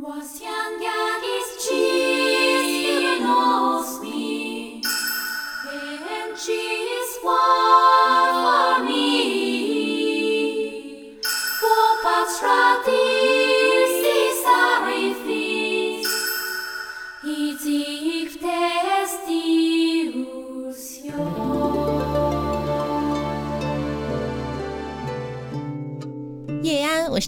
[0.00, 1.24] Was young gag
[1.58, 4.80] cheese in Osni,
[5.72, 6.36] and
[7.24, 7.57] one.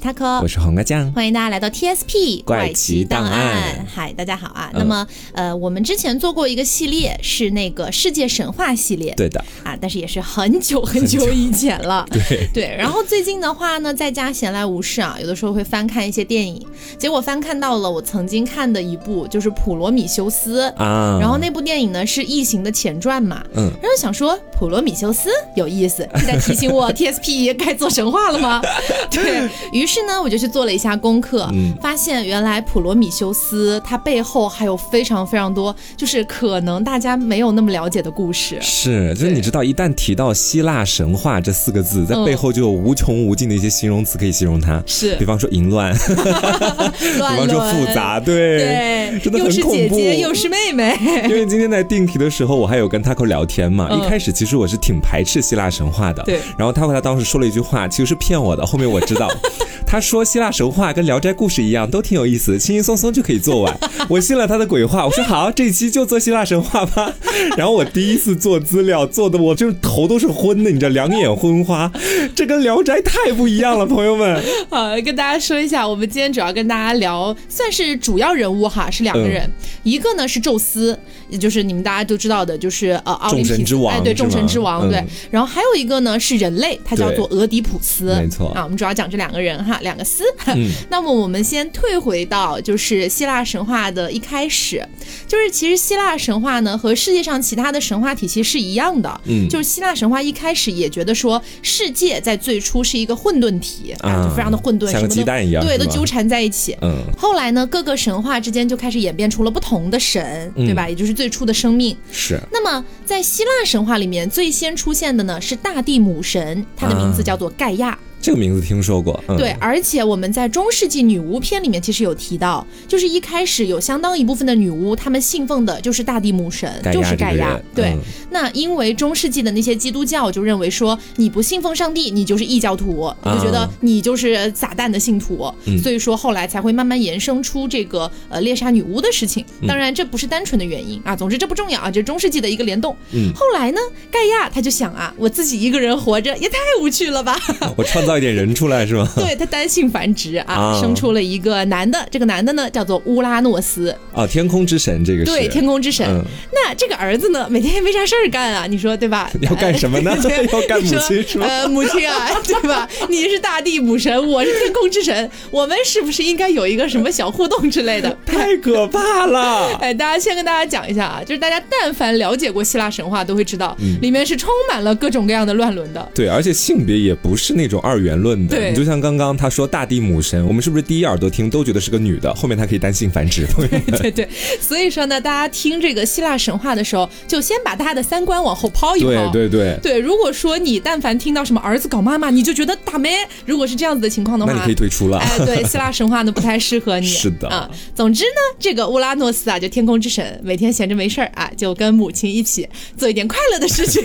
[0.01, 1.13] 是 Taco，我是黄瓜酱。
[1.13, 3.87] 欢迎大家来到 TSP 怪奇档案。
[3.87, 4.71] 嗨，大家好啊。
[4.73, 4.79] 嗯。
[4.79, 12.07] 那么，呃，我们之前做过一个系列，是那个世界神话系列，对的，啊，但是也是很久很久以前了。
[12.11, 12.49] 对。
[12.55, 16.65] 对，然后最近的话呢，在家闲来无事啊，有的时候会翻看一些电影，
[16.99, 21.19] 结果翻看到了我曾经看的一部，就是《普罗米修斯》啊。
[21.21, 23.71] 然后那部电影呢是《异形》的前传嘛，嗯。
[23.83, 28.61] 然后想说普罗米修斯有意思， 是在提醒我 TSP 该做神话了吗？
[29.11, 38.59] 对于是呢，我就去做了一下功课，嗯发现原来普罗米修斯他背后还有非常非常多，就是可能大家没有那么了解的故事。
[38.61, 44.83] 是，就是你知道，一旦提到希腊神话这四个字，在嗯背后就有无穷无尽的一些形容词可以形容它。
[44.85, 49.97] 是比方说淫乱，比方说复杂，对，对，真的又是很恐怖。
[49.97, 53.89] 姐姐又是妹妹，因为今天在定题的时候，我还有跟 Taco 聊天嘛。
[53.91, 58.65] 嗯一开始其实我是挺排斥希腊神话的，对然后 Taco 他当时说了一句话，其实是骗我的。
[58.65, 59.29] 后面我知道，
[59.87, 63.79] 他说希腊神话跟聊斋故事一样，都挺有意思，轻轻松松就可以做完。
[64.09, 67.13] 我信了他的鬼话，我说好，这一期就做希腊神话吧。
[67.57, 71.91] 然后我第一次做资料，做的我就是头都是昏的，你知道，两眼昏花。
[72.35, 74.43] 这跟聊斋太不一样了，朋友们。
[74.69, 80.99] 好，跟大家说一下，我们今天主要跟大家聊，算是主要人物哈，是两个人，嗯一个呢是宙斯，
[81.31, 84.91] 也就是你们大家都知道的，就是呃奥林匹斯众神之王哎，对，众神之王，嗯。
[84.91, 85.05] 对。
[85.31, 88.49] 然后还有一个呢是人类，他叫做俄狄浦斯，没错。
[88.51, 90.25] 啊，我们主要讲这两个人哈，两个斯。
[90.47, 90.69] 嗯。
[90.91, 94.87] 那么我们先退回到就是希腊神话的一开始，
[95.27, 99.49] 就是其实希腊神话呢和世界上其他的神话体系是一样的，嗯。
[99.49, 106.77] 就是希腊神话一开始也觉得说世界在最初是一个混沌体啊，啊就非常的混沌，什么都像鸡蛋一样对，都纠缠在一起。
[106.83, 107.03] 嗯。
[107.17, 110.67] 后来呢，各个神话之间就开始演变出了不同的神，嗯。
[110.67, 110.89] 对吧？
[110.89, 111.95] 也就是最初的生命。
[112.11, 117.99] 是那么在希腊神话里面，最先出现的呢是大地母神，她的名字啊叫做盖亚。
[118.21, 127.59] 这个名字听说过，嗯、对，而且我们在中世纪女巫篇里面其实有提到，就是一开始有相当一部分的女巫，她们信奉的就是大地母神，就是盖亚。
[127.75, 127.99] 对，嗯
[128.33, 135.53] 那因为中世纪的那些基督教就认为说，你不信奉上帝，你就是异教徒，就觉得你就是撒旦的信徒，
[135.83, 139.45] 所以说后来才会慢慢延伸出这个呃猎杀女巫的事情。
[139.63, 142.95] 嗯当然，这不是单纯的原因啊，总之这不重要啊，这是中世纪的一个联动。
[143.13, 147.39] 嗯后来呢，盖亚他就想啊，我自己一个人活着也太无趣了吧。
[147.77, 149.09] 我创造一点人出来是吗？
[149.17, 156.07] 对他单性繁殖啊，啊生出了一个男的，这个男的呢叫做乌拉诺斯，啊，天空之神这个是对，天空之神。
[156.09, 159.31] 嗯那这个儿子呢，每天也没啥事儿干啊， 你说对吧？
[159.41, 160.15] 要干什么呢
[160.53, 162.89] 要干母亲你说是吗呃，母亲啊，对吧？
[163.09, 168.17] 你是大地母神，我是天空之神，我们是不是应该有一个什么小互动之类的？
[168.27, 169.77] 太可怕了。
[169.81, 176.09] 哎，大家先跟大家讲一下啊，就是大家但凡了解过希腊神话，都会知道，里面是充满了各种各样的乱伦的。
[176.15, 178.57] 对，而且性别也不是那种二元论的。
[178.57, 183.47] 对你就像刚刚他说大地母神，我们是不是第一耳朵听都觉得是个女的，后面她可以单性繁殖？
[183.47, 184.29] 朋友们对对，
[184.61, 189.31] 所以说呢，大家听这个希腊神话的时候，就先把大家的三观往后抛一抛。
[189.31, 193.19] 对对对，对，如果说你但凡听到什么儿子搞妈妈，你就觉得打咩？
[193.47, 195.19] 如果是这样子的情况的话，那你可以退出了。
[195.19, 197.07] 哎，对，希腊神话呢不太适合你。
[197.09, 197.71] 是的啊。
[197.95, 204.03] 总之呢，这个乌拉诺斯啊，就天空之神，每天闲着没事儿啊，就跟母亲一起做一点快乐的事情。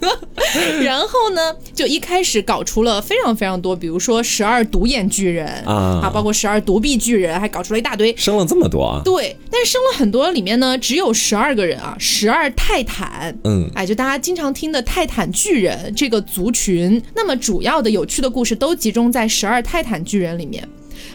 [0.82, 8.14] 然后呢，就一开始搞出了非常非常多，比如说十二独眼巨人啊包括十二独臂巨人，还搞出了一大堆。
[8.16, 9.02] 生了这么多啊？
[9.04, 13.36] 对，但是生了很多，里面呢只有十二个人啊，十二泰坦。
[13.44, 20.66] 嗯，哎，就大家经常听的泰坦巨人这个族群，那么主要的有趣的故事都集中在十二泰坦巨人里面。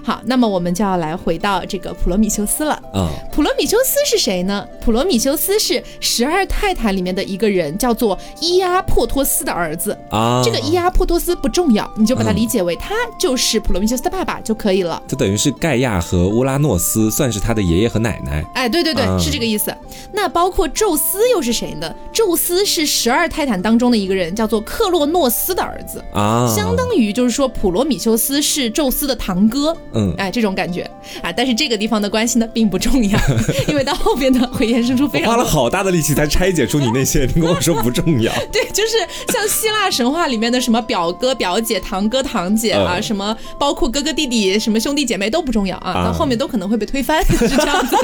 [0.03, 2.73] 好，那么我们就要来回到这个普罗米修斯了。
[2.93, 4.66] 啊，普罗米修斯是谁呢？
[4.82, 9.97] 普罗米修斯是十二泰坦里面的一个人，叫做伊阿珀托斯的儿子。
[10.09, 15.02] 啊，这个伊阿珀托斯不重要，你就把它嗯理解为他就是普罗米修斯的爸爸就可以了。
[15.08, 18.43] 就等于是盖亚和乌拉诺斯算是他的爷爷和奶奶。
[18.53, 19.76] 哎，对对对，嗯是这个意思。
[20.11, 21.93] 那包括宙斯又是谁呢？
[22.14, 26.03] 宙斯是十二泰坦当中的一个人，叫做克洛诺斯的儿子。
[26.14, 29.81] 啊，相当于就是说，普罗米修斯是宙斯的堂哥，呢？
[29.93, 30.81] 嗯哎，这种感觉
[31.22, 31.31] 啊。
[31.31, 33.19] 但是这个地方的关系呢，并不重要，
[33.67, 38.31] 因为到后边呢会衍生出非常花了好大的力气才拆解出你那些，你跟我说不重要。
[38.51, 38.97] 对，就是
[39.31, 47.95] 像希腊神话里面的什么表哥、表姐、堂哥、堂姐啊，嗯什么包括哥哥、弟弟、什么兄弟姐妹都不重要啊，啊到后面都可能会被推翻， 是这样子。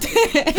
[0.00, 0.54] 对，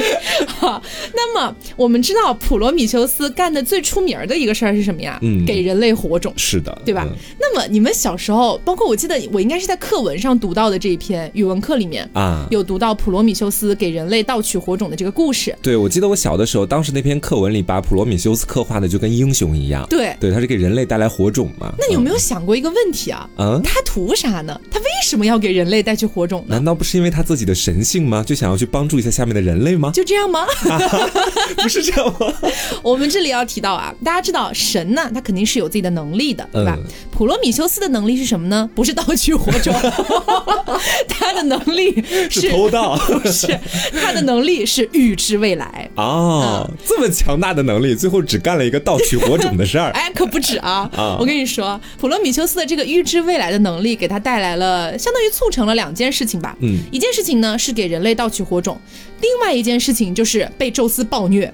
[0.46, 0.82] 好，
[1.14, 5.18] 那么我们知道普罗米修斯干的最出名儿的一个事儿是什么呀？
[5.22, 6.34] 嗯给人类火种。
[6.38, 7.06] 是的，对吧？
[7.10, 15.56] 嗯那么你们小时候，包括我记得我应该是在课文上读到的这一篇语文课里面，啊，有读到普罗米修斯给人类盗取火种的这个故事。
[15.62, 19.86] 对，我记得我小的时候，当时那篇课文里把普罗米修斯刻画的就跟英雄一样。
[19.88, 21.72] 对对，他是给人类带来火种嘛。
[21.78, 23.30] 那你有没有想过一个问题啊？
[23.38, 23.62] 嗯？
[23.64, 24.60] 他图啥呢？
[24.72, 26.56] 他为什么要给人类带去火种呢？
[26.56, 28.24] 难道不是因为他自己的神性吗？
[28.26, 29.92] 就想要去帮助一下下面的人类吗？
[29.94, 30.44] 就这样吗？
[31.62, 32.34] 不是这样吗？
[32.82, 36.76] 我们这里要提到啊，大家知道神呢，他肯定是有自己的能力的，对吧？
[36.76, 36.84] 嗯
[37.18, 38.70] 普罗米修斯的能力是什么呢？
[38.76, 39.74] 不是盗取火种，
[41.08, 43.48] 他的能力是是偷盗不是
[44.02, 45.90] 他的能力是预知未来。
[45.96, 49.92] 哦，这么强大的能力，最后只干了一个盗取火种的事儿。
[49.98, 50.90] 哎，可不止啊！
[50.96, 56.56] 啊我跟你说，普罗米修斯的这个预知未来的能力，给他带来了相当于促成了两件事情吧。
[56.62, 58.80] 嗯，一件事情呢是给人类盗取火种，
[59.22, 61.52] 另外一件事情就是被宙斯暴虐。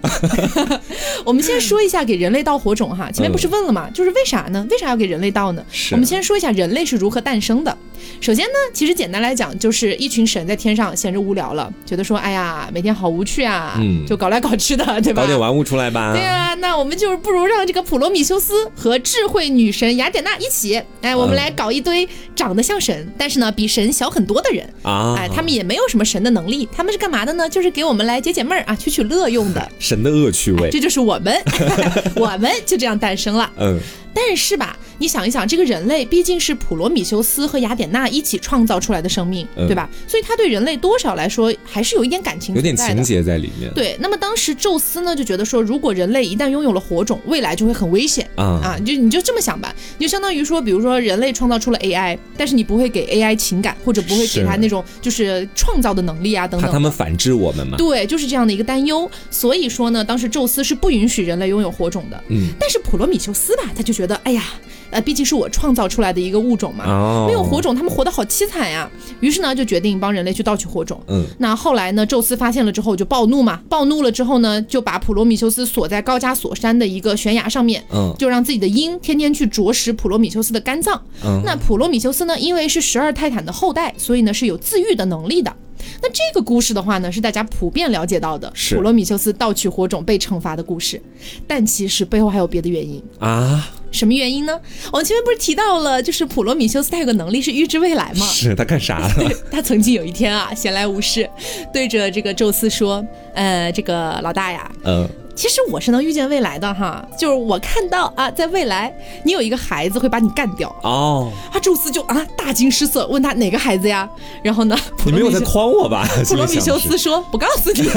[1.26, 3.90] 我们先说一下给人类盗火种哈，前面不是问了吗？
[3.94, 4.66] 就是为啥呢？
[4.70, 5.64] 为啥要给人类盗呢？
[5.92, 7.76] 我们先说一下人类是如何诞生的。
[8.20, 15.22] 首先呢，其实简单来讲，就是一群神在天上闲着无聊了，觉得说，哎呀，每天好无趣啊，嗯就搞来搞去的， 对吧？
[15.22, 16.12] 搞点玩物出来吧。
[16.14, 24.68] 对啊，那我们就是不如让这个普罗米修斯和智慧女神雅典娜一起，哎，我们来搞一堆长得像神，但是呢比神小很多的人。
[24.82, 27.48] 啊，哎，他们也没有什么神的能力，他们是干嘛的呢？
[27.48, 29.70] 就是给我们来解解闷儿啊，取取乐用的。
[29.78, 30.70] 神的恶趣味。
[30.72, 31.40] 这就是我们，
[32.16, 33.52] 我们就这样诞生了。
[33.60, 33.80] 嗯，
[34.14, 39.90] 但是吧，你想一想，这个人类毕竟是普罗米修斯和雅典娜一起创造出来的生命，嗯对吧？
[40.08, 43.74] 所以他对人类多少来说还是有一点感情有点情节在里面。
[43.74, 48.80] 对，那么当时宙斯呢就觉得说，如果人类一旦拥有了火种，未来就会很危险啊啊！
[48.86, 56.74] 就你就这么想吧，你就相当于说，比如说人类创造出了 AI，但是你不会给 AI 情感，或者不会给他那种就是创造的能力啊等怕等。
[56.74, 57.78] 他们反制我们嘛。
[57.78, 59.10] 对，就是这样的一个担忧。
[59.32, 62.24] 所以说呢，当时宙斯是不允许人类拥有火种的。
[62.30, 64.44] 嗯，但是普罗米修斯吧，他就觉得，哎呀，
[64.92, 68.90] 呃，毕竟是我创造出来的一个物种嘛，哦，没有火种，他们活得好凄惨呀。
[69.20, 71.02] 于是呢，就决定帮人类去盗取火种。
[71.08, 81.02] 嗯，那后来呢，宙斯发现了之后就暴怒嘛，暴怒了之后呢，就把普罗米修斯锁在高加索山的一个悬崖上面，嗯就让自己的鹰天天去啄食普罗米修斯的肝脏。
[81.24, 85.54] 嗯那普罗米修斯呢，因为是十二泰坦的后代，所以呢是有自愈的能力的。
[86.02, 91.02] 那这个故事的话呢，是大家普遍了解到的是普罗米修斯盗取火种被惩罚的故事，
[91.48, 93.02] 但其实背后还有别的原因。
[93.20, 94.60] 啊，什么原因呢？
[94.92, 98.26] 我们前面不是提到了，就是普罗米修斯他有个能力是预知未来吗？
[98.26, 99.10] 是他干啥了？
[99.52, 101.30] 他曾经有一天啊，闲来无事，
[101.74, 108.94] 对着这个宙斯说：“呃，这个老大呀，嗯，其实我是能预见未来的哈，就是我看到啊，在未来
[109.24, 114.08] 你有一个孩子会把你干掉。”哦，啊，宙斯就啊大惊失色，问他哪个孩子呀？
[114.44, 116.08] 然后呢，普你没有在罗米修诓我吧？
[116.28, 117.84] 普罗米修斯说：“不告诉你。”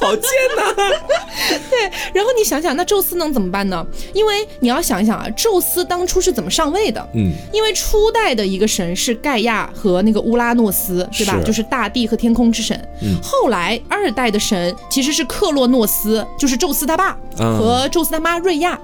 [0.00, 0.24] 好贱
[0.56, 0.74] 呐！
[1.70, 3.84] 对然后你想想，那宙斯能怎么办呢？
[4.12, 7.06] 因为你要想一想啊，宙斯当初是怎么上位的？
[7.14, 11.36] 嗯，因为初代的一个神是盖亚和那个乌拉诺斯，对吧？
[11.38, 12.76] 是就是大地和天空之神。
[13.02, 18.78] 嗯后来二代的神其实是克洛诺斯，就是宙斯他爸嗯和宙斯他妈瑞亚。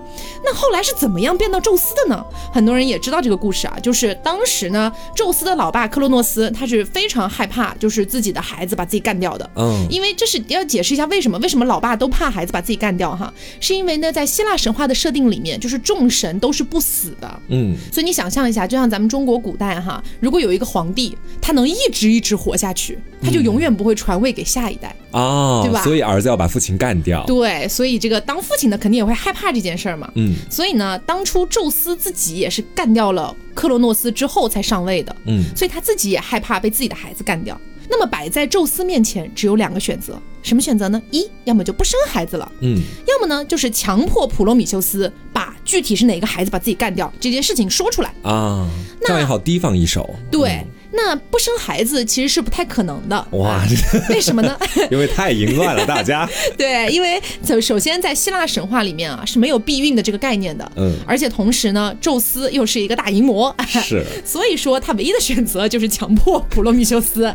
[0.45, 2.25] 那后来是怎么样变到宙斯的呢？
[2.53, 9.51] 很多人也知道这个故事啊，就是当时呢，宙斯的老爸克洛诺斯他是非常害怕，就是自己的孩子把自己干掉的。
[9.57, 17.41] 嗯，因为这是要解释一下为什么为什么老爸都怕孩子把自己干掉哈，是因为呢，在希腊神话的设定里面，就是众神都是不死的。
[17.49, 24.95] 嗯，所以你想象一下，就像咱们中国古代哈，如果有一个皇帝，他能一直一直活下去，他就永远不会传位给下一代。
[25.11, 27.25] 哦，对吧所以儿子要把父亲干掉。
[27.25, 30.11] 对，所以这个当父亲的肯定也会害怕这件事儿嘛。
[30.17, 37.57] 嗯所以呢，当初宙斯自己也是干掉了克洛诺斯之后才上位的，嗯，所以他自己也害怕被自己的孩子干掉。
[37.89, 41.01] 那么摆在宙斯面前只有两个选择，什么选择呢？
[41.13, 48.13] 一，要么就不生孩子了，嗯，要么呢就是强迫普罗米修斯把具体是哪个孩子把自己干掉这件事情说出来。
[48.23, 48.69] 啊，
[49.03, 50.17] 这样也好提防一手。
[50.33, 53.27] 对，那不生孩子其实是不太可能的。
[53.33, 53.67] 哇啊，
[54.11, 54.57] 为什么呢？
[54.91, 56.29] 因为太淫乱了，大家。
[56.57, 67.35] 对，因为首首先在希腊神话里面啊是没有避孕的这个概念的，嗯而且同时呢，宙斯又是一个大淫魔，是， 所以说他唯一的选择就是强迫普罗米修斯，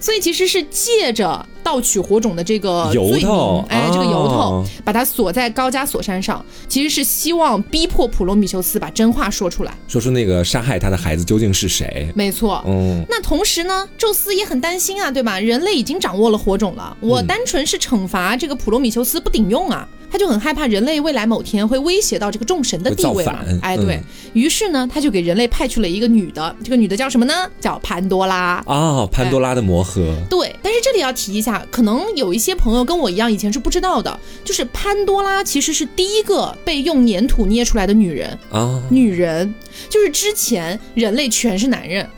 [0.00, 9.72] 所以其实是借着盗取火种的这个罪由头名，哎，这个由头哦，把他锁在高加索山上，其实是希望逼迫普罗米修斯把真话说出来。
[9.86, 12.08] 说出那个杀害他的孩子究竟是谁？
[12.14, 15.38] 没错，嗯，那同时呢，宙斯也很担心啊，对吧？
[15.38, 23.44] 人类已经掌握了火种了，我单纯是惩罚这个普罗米修斯不顶用啊，他就很害怕人类未来某天会威胁到这个众神的地位嘛。
[23.62, 27.34] 哎，对嗯于是呢，他就给人类派去了一个女的，这个女的叫什么呢？
[27.60, 28.62] 叫潘多拉。
[28.66, 38.38] 哦，潘多拉的魔盒，对，但是这里要提一下，可能有一些朋友跟我一样，以前是不知道的，就是潘多拉其实是第一个被用粘土捏出来的女人。
[38.50, 39.54] 啊，女人
[39.90, 42.08] 就是之前人类全是男人，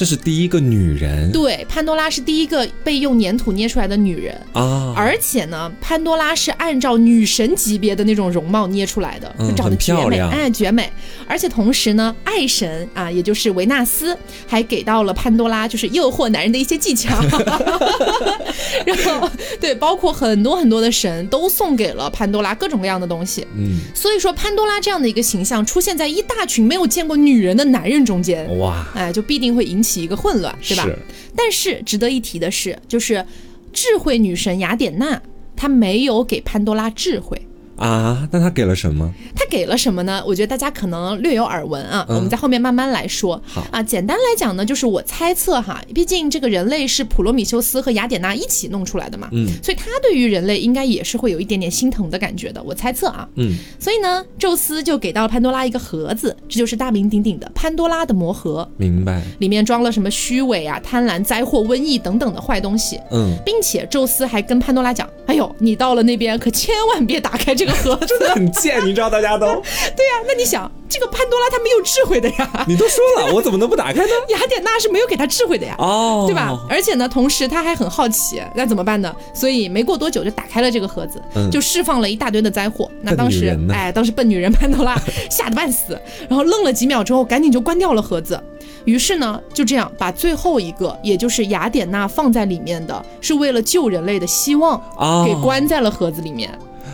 [0.00, 4.34] 这是第一个女人对，潘多拉是第一个被用粘土捏出来的女人。
[4.54, 10.90] 啊，而且呢，潘多拉是按照女神级别的那种容貌捏出来的，嗯就长得绝美，漂亮哎，绝美。
[11.26, 14.16] 而且同时呢，爱神啊，也就是维纳斯，
[14.46, 17.14] 还给到了潘多拉就是诱惑男人的一些技巧。
[18.86, 19.28] 然后，
[19.60, 23.46] 对，包括很多很多的神都送给了潘多拉各种各样的东西。
[23.54, 30.84] 嗯，所以说，潘多拉这样的一个形象出现在一大群没有见过女人的男人中间，哇，哎，就必定会引起一个混乱，对吧？
[30.84, 30.98] 是
[31.34, 33.24] 但是值得一提的是，就是
[33.72, 35.22] 智慧女神雅典娜，
[35.56, 37.40] 她没有给潘多拉智慧。
[37.80, 39.10] 啊，那他给了什么？
[39.34, 40.22] 他给了什么呢？
[40.26, 43.42] 我觉得大家可能略有耳闻啊，嗯我们在后面慢慢来说。
[43.46, 53.26] 好啊，简单来讲呢，就是我猜测哈，毕竟这个人类是普罗米修斯和雅典娜一起弄出来的嘛，嗯所以他对于人类应该也是会有一点点心疼的感觉的，我猜测啊。
[53.36, 58.68] 嗯，所以呢，宙斯就给到了潘多拉一个盒子，这就是大名鼎鼎的潘多拉的魔盒。
[58.76, 68.28] 明白，里面装了什么虚伪啊、贪婪、灾祸、瘟疫等等的坏东西，嗯，并且宙斯还跟潘多拉讲：“哎呦，你到了那边可千万别打开这个盒子。
[68.34, 69.46] 很贱，你知道大家都，
[69.96, 74.10] 对呀、那你想，这个潘多拉它没有智慧的呀，你都说了，我怎么能不打开呢？
[74.30, 75.74] 雅典娜是没有给他智慧的呀。
[75.78, 76.58] 哦，对吧？？
[76.68, 79.14] 而且呢，同时他还很好奇，那怎么办呢？
[79.34, 82.90] 所以没过多久就打开了这个盒子，嗯就释放了一大堆的灾祸。
[83.02, 84.96] 那当时哎，当时笨女人潘多拉
[85.30, 85.98] 吓得半死，
[86.28, 88.40] 然后愣了几秒之后，赶紧就关掉了盒子。
[88.86, 96.50] 于是呢，就这样把最后一个，也就是雅典娜放在里面的，是为了救人类的希望，啊，给关在了盒子里面。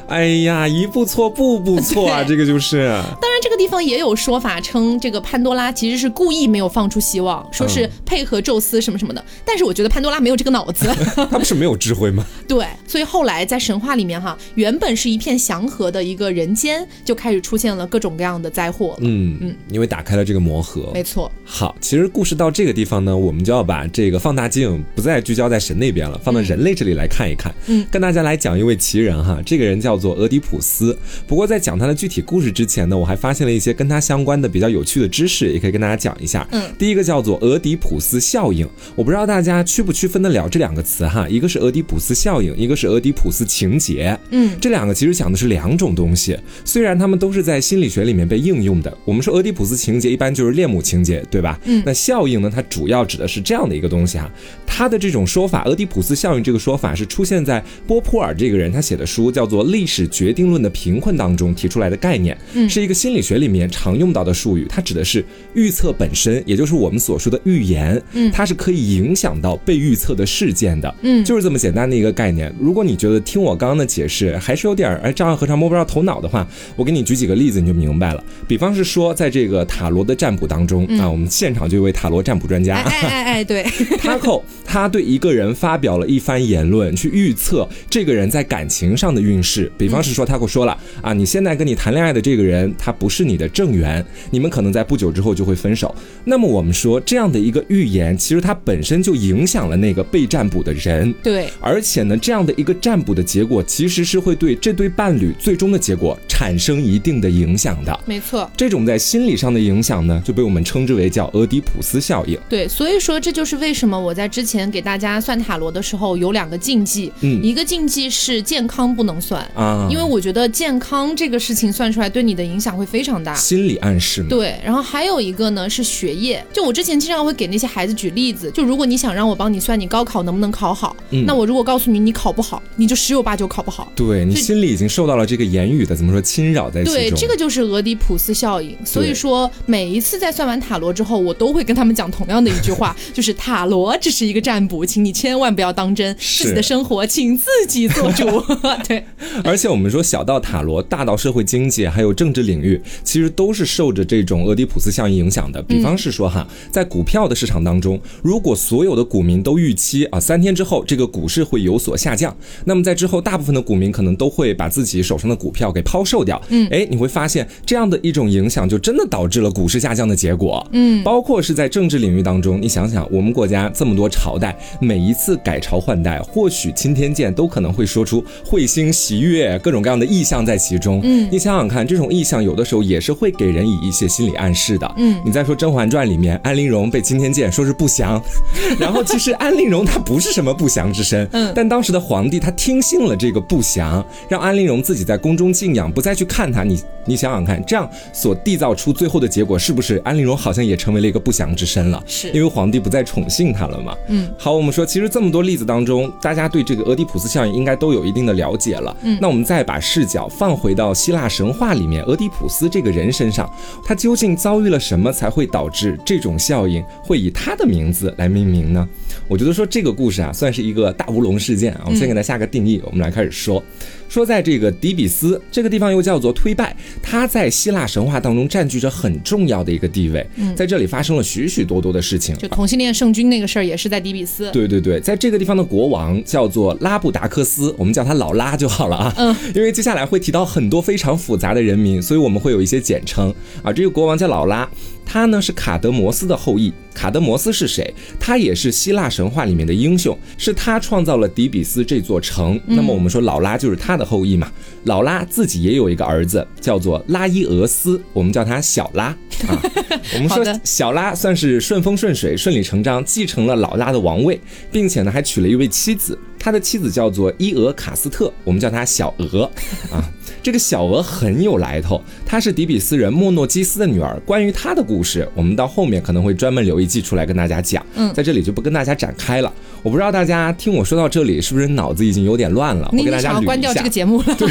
[0.08, 2.88] 哎呀，一步错步步错啊， 这个就是，
[3.20, 9.24] 当然，这个地方也有说法称，这个潘多拉其实是故意没有放出希望，说是配合宙斯什么什么的。
[9.44, 10.86] 但是我觉得潘多拉没有这个脑子。
[11.30, 12.24] 他不是没有智慧吗？
[12.46, 18.96] 对，所以后来在神话里面哈，原本是一片祥和的一个人间，就开始出现了各种各样的灾祸。
[19.00, 27.52] 嗯嗯，因为打开了这个魔盒，没错，好，其实故事到这个地方呢，我们就要把这个放大镜不再聚焦在神那边了，放到人类这里来看一看。
[27.66, 30.96] 嗯，跟大家来讲一位奇人哈，这个人叫做俄狄浦斯。
[31.26, 36.46] 不过在讲他的具体故事之前呢，我还发现了一些跟他相关的比较有趣的知识，也可以跟大家讲一下。
[36.52, 44.18] 嗯，第一个叫做俄狄浦斯效应，我不知道大家区不区分得了这两个词哈，一个是俄狄浦斯效应，一个是俄狄浦斯情节。
[44.30, 48.96] 嗯，这两个其实讲的是两种东西，虽然他们都是在心理学里面被应用的。
[49.04, 51.58] 我们说俄狄浦斯情节一般就是恋母情节，对吧？
[51.64, 54.30] 嗯那效应呢，它主要指的是这样的一个东西哈。
[54.66, 62.68] 它的这种说法，俄狄浦斯效应这个说法是出现在波普尔这个人他写的书叫做《历史决定论的贫困》当中提出来的概念，嗯。
[62.68, 65.24] 是一个心理学里面常用到的术语，它指的是
[65.54, 68.28] 预测本身，也就是我们所说的预言，嗯。
[68.32, 71.24] 它是可以影响到被预测的事件的，嗯。
[71.24, 72.52] 就是这么简单的一个概念。
[72.58, 78.24] 如果你觉得听我刚刚的解释还是有点儿哎丈二和尚摸不着头脑的话，我给你举几个例子你就明白了。
[78.48, 82.74] 比方是说，在这个塔罗的占卜当中、啊，我们现场就有一位塔罗占卜专家。
[82.74, 83.62] 哎，哎哎哎，对，
[84.02, 89.70] 他后他对一个人发表了一番言论，去预测这个人在感情上的运势。
[89.78, 95.94] 比方是说，他会说了啊，你现在跟你谈恋爱的这个人，他不是你的正缘，你们可能在不久之后就会分手。
[96.24, 101.12] 那么我们说这样的一个预言，其实它本身就影响了那个被占卜的人。
[101.22, 108.00] 对，而且呢，这样的一个占卜的结果，其实是会对这对伴侣最终的结果产生一定的影响的。
[108.04, 108.50] 没错。
[108.56, 112.38] 这种在心理上的影响呢，就被我们称之为叫俄狄浦斯效应。
[112.48, 123.34] 对，所以说这就是为什么我在之前给大家算塔罗的时候有两个禁忌，嗯一个禁忌是健康不能算，啊，因为我觉得健康这个事情算出来对你的影响会非常大。
[123.34, 124.28] 心理暗示嘛。
[124.28, 133.90] 对，然后还有一个呢是学业，就我之前经常会给那些孩子举例子，就如果你想让我帮你算你高考能不能考好，嗯那我如果告诉你你考不好，你就十有八九考不好。
[133.94, 136.94] 对你心里已经受到了这个言语的怎么说侵扰在其中。
[136.94, 138.76] 对，这个就是俄狄浦斯效应。
[138.84, 148.26] 所以说，每一次在算完塔罗之后，我都会跟他们讲同样的一句话， 就是塔罗只是一个占卜，请你千万不要当真，自己的生活请自己做主。
[148.86, 149.04] 对，
[149.44, 155.62] 而而且我们说小到塔罗，大到社会经济，还有政治领域，其实都是受着这种俄狄浦斯效应影响的。
[155.62, 162.36] 比方是说哈，在股票的市场当中，如果所有的股民都预期啊三天之后这个股市会有所下降，
[162.66, 166.38] 那么在之后大部分的股民可能都会把自己手上的股票给抛售掉。
[166.50, 170.68] 嗯，哎，你会发现这样的一种影响，就真的导致了股市下降的结果。
[170.72, 179.20] 嗯，包括是在政治领域当中，你想想，我们国家这么多朝代，每一次改朝换代，或许钦天监都可能会说出彗星喜
[179.52, 181.00] 悦各种各样的意象在其中。
[181.02, 184.94] 嗯，你想想看，这种意象有的时候也是会给人以一些心理暗示的。
[184.96, 188.22] 嗯，你再说《甄嬛传》里面，安陵容被钦天监说是不祥，
[188.78, 191.28] 然后其实安陵容她不是什么不祥之身。
[191.32, 196.64] 嗯，但当时的皇帝他听信了这个不祥，让安陵容自己在宫中静养，不再去看他。
[196.64, 202.02] 你你想想看，这样所缔造出最后的结果，是不是安陵容好像也成为了一个不祥之身了？
[202.06, 203.96] 是因为皇帝不再宠幸她了嘛？
[204.08, 208.96] 嗯，好，我们说，其实这么多例子当中，大家对这个俄狄浦斯效应应该都有一定的了解了。
[209.02, 213.52] 嗯，那那我们再把视角放回到希腊神话里面，俄狄浦斯这个人身上，
[213.84, 218.88] 他究竟遭遇了什么才会导致这种效应会以他的名字来命名呢？
[219.26, 221.80] 我觉得说这个故事啊，算是一个大乌龙事件啊。
[221.86, 223.60] 我们先给他下个定义，我们来开始说。
[224.08, 230.26] 说在这个底比斯这个地方又叫做推拜，它在希腊神话当中占据着很重要的一个地位。
[230.36, 234.50] 嗯，在这里发生了许许多多的事情，就同性恋圣君那个事儿也是在底比斯。
[234.52, 239.14] 对对对，在这个地方的国王叫做拉布达克斯，我们叫他老拉就好了啊。
[239.16, 243.72] 嗯，因为接下来会提到很多非常复杂的人名，所以我们会有一些简称啊。
[243.72, 244.68] 这个国王叫老拉，
[245.04, 246.72] 他呢是卡德摩斯的后裔。
[246.96, 247.92] 卡德摩斯是谁？
[248.18, 252.58] 他也是希腊神话里面的英雄，是他创造了底比斯这座城。
[252.64, 254.50] 那么我们说老拉就是他的后裔嘛。
[254.84, 259.04] 老拉自己也有一个儿子，叫做拉伊俄斯，我们叫他小拉
[259.46, 259.62] 啊。
[260.14, 264.40] 我们说小拉算是顺风顺水、顺理成章继承了老拉的王位，
[264.72, 269.42] 并且呢还娶了一位妻子，他的妻子叫做伊俄卡斯特，我们叫她小俄
[269.90, 269.98] 啊。
[270.44, 274.16] 这个小俄很有来头，她是底比斯人莫诺基斯的女儿。
[274.24, 277.84] 关于她的故事，我们到后面可能会专门留一季出来跟大家讲。
[277.96, 279.52] 嗯，在这里就不跟大家展开了。
[279.82, 282.88] 我不知道大家听我说到这里，是不是脑子已经有点乱了？
[282.92, 283.44] 我给大家捋一下。
[283.44, 284.34] 关掉这个节目了。
[284.38, 284.48] 对，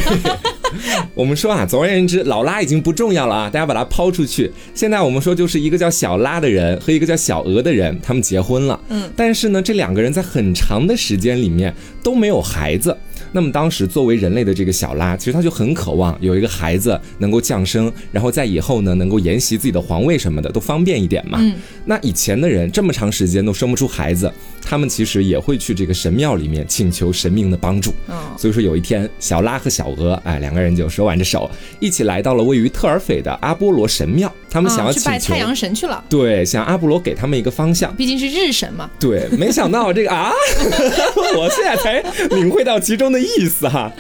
[1.13, 4.51] 我们说啊，总而言之，老拉已经不重要了啊，大家把它抛出去。
[4.73, 8.79] 现在我们说就是一个叫小拉的人和一个叫小俄的人，他们结婚了。
[8.89, 12.95] 嗯，但是呢，这两个人在很长的时间里面都没有孩子。
[13.35, 21.37] 那么当时作为人类的这个小拉，其实他就很渴望有一个孩子能够降生，然后在以后呢能够沿袭自己的皇位什么的都方便一点嘛。
[21.41, 21.53] 嗯。
[21.83, 27.93] 那以前的人这么长时间都生不出孩子，他们其实也会去这个神庙里面请求神明的帮助。
[28.07, 28.15] 嗯。
[28.37, 34.33] 所以说有一天，小拉和小娥，哎，两个人就手挽着手，一起来到了位于特尔斐的阿波罗神庙。
[34.49, 36.01] 他们想要去拜太阳神去了。
[36.07, 37.93] 对，想阿波罗给他们一个方向。
[37.97, 38.89] 毕竟是日神嘛。
[38.97, 40.31] 对，没想到这个啊，
[41.35, 41.99] 我现在才
[42.37, 43.91] 领会到其中的意思哈。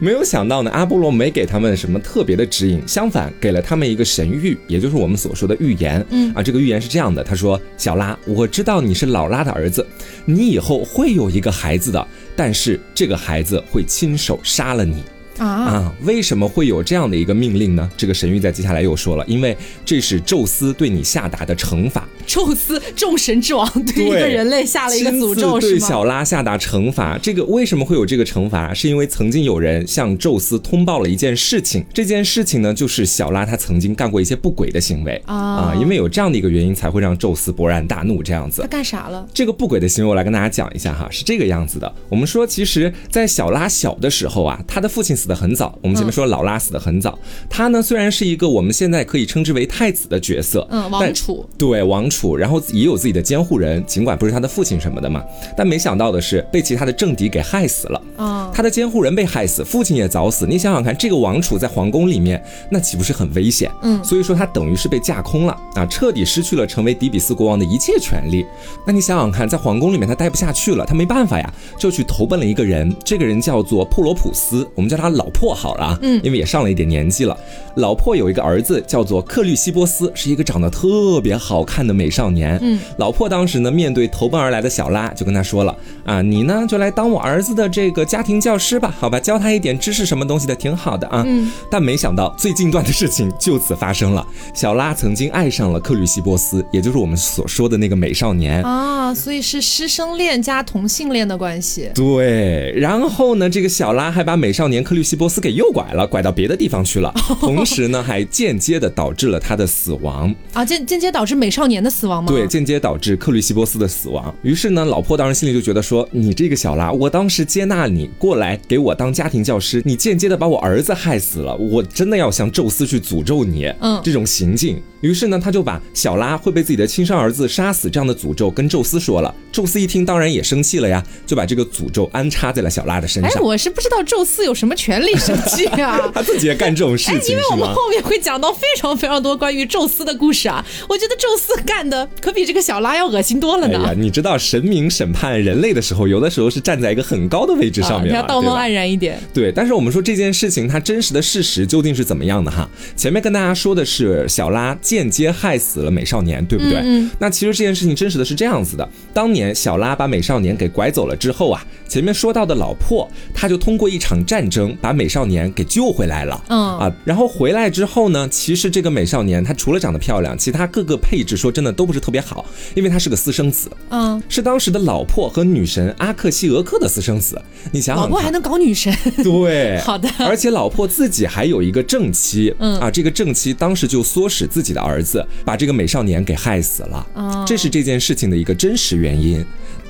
[0.00, 6.04] 没有想到呢，阿波罗没给他们什么特别的指引，相反给了他们一个神谕，也就是我们所说的预言。
[6.10, 9.86] 嗯啊，这个预言是这样的，他说：“小拉，我知道你是老拉的儿子，
[10.24, 15.02] 你以后会有一个孩子的，但是这个孩子会亲手杀了你。”
[15.38, 17.88] 啊为什么会有这样的一个命令呢？
[17.96, 22.06] 这个神谕在接下来又说了，因为这是宙斯对你下达的惩罚。
[22.26, 27.18] 宙斯众神之王对一个人类下了一个诅咒，对小拉下达惩罚。
[27.18, 28.72] 这个为什么会有这个惩罚？
[28.72, 35.74] 是因为曾经有人向宙斯通报了一件事情，这件事情呢，就是小拉他曾经干过一些不轨的行为啊啊！
[35.78, 38.14] 因为有这样的一个原因，才会让宙斯勃然大怒。
[38.22, 39.28] 这样子，他干啥了？
[39.34, 41.92] 这个不轨的行为，我来跟大家讲一下哈，是这个样子的。
[42.08, 45.76] 我们说，其实，在小拉小的时候啊，他的父亲死的很早。
[45.80, 55.24] 我们前面说老拉死的很早，他呢虽然是一个我们现在可以称之为太子的角色，嗯，王储，对王储，然后也有自己的监护人，尽管不是他的父亲什么的嘛，
[55.56, 58.02] 但没想到的是被其他的政敌给害死了。
[58.16, 60.46] 啊，他的监护人被害死，父亲也早死。
[60.46, 63.70] 你想想看，这个王储在皇宫里面，那岂不是很危险？
[63.82, 68.44] 嗯，所以说他等于是被架空了啊，彻底失去了成为底比斯国王的一切权利。
[68.86, 77.36] 那你想想看，在皇宫里面他待不下去了，他没办法呀，就去投奔了一个人，这个人叫做普罗普斯，我们叫他老破好了啊，嗯，因为也上了一点年纪了。
[77.76, 82.56] 老破有一个儿子叫做克律西波斯，是一个长得特别好看的美少年。
[82.62, 88.04] 嗯，老破当时呢，面对投奔而来的小拉，就跟他说了啊，你呢就来当我儿子的这个。
[88.04, 91.24] 家庭教师吧，好吧，教他一点知识什么东西的，挺好的啊。
[91.26, 91.50] 嗯。
[91.70, 94.24] 但没想到最近段的事情就此发生了。
[94.54, 101.90] 小拉曾经爱上了克律西波斯，也就是我们所说的那个美少年啊，所以是师生恋加同性恋的关系。
[101.94, 102.72] 对。
[102.76, 107.12] 然后呢，这个小拉还把美少年克吕西波斯给诱拐了，拐到别的地方去了。
[107.40, 112.32] 同时呢，还间接的导致了他的死亡啊，间间接导致美少年的死亡吗？
[112.32, 114.34] 对，，间接导致克吕西波斯的死亡。
[114.42, 124.82] 于是呢，老婆当时心里就觉得说，你这个小拉，我当时接纳你过来给我当家庭教师，你间接的把我儿子害死了，我真的要向宙斯去诅咒你，嗯这种行径。
[125.00, 129.34] 于是呢，他就把小拉会被自己的亲生儿子杀死这样的诅咒跟宙斯说了。
[129.52, 133.42] 宙斯一听，当然也生气了呀，就把这个诅咒安插在了小拉的身哎，上。
[133.42, 136.00] 我是不知道宙斯有什么权利生气啊。
[136.14, 137.56] 他自己也干这种事情，因为我？
[137.56, 143.80] 们后面会讲到非常非常多关于宙斯的故事啊，我觉得宙斯干的可比这个小拉要恶心多了呢。
[143.84, 149.18] 哎呀，你知道神明审判人类的时候，有的时候是站在一个很高的位置上啊，面嘛，你要道貌岸然一点。
[149.32, 152.68] 对，但是我们说这件事情它真实的事实究竟是怎么样的哈？
[152.96, 156.78] 前面跟大家说的是小拉间接害死了美少年，对不对？
[156.80, 166.44] 嗯嗯那其实这件事情真实的是这样子的：当年小拉把美少年给拐走了之后啊，前面说到的老破，他就通过一场战争把美少年给救回来了。
[166.48, 172.44] 嗯啊，然后回来之后呢，其实这个美少年他除了长得漂亮，其他各个配置说真的都不是特别好，
[172.74, 173.70] 因为他是个私生子。
[173.88, 177.40] 嗯，是当时的老婆和女神阿克西俄克的私生子，
[177.72, 189.42] 你想想看，老婆还能搞女神，对， 好的而且老婆自己还有一个正妻，嗯啊，这个正妻当时就唆使自己的儿子把这个美少年给害死了，哦这是这件事情的一个真实原因。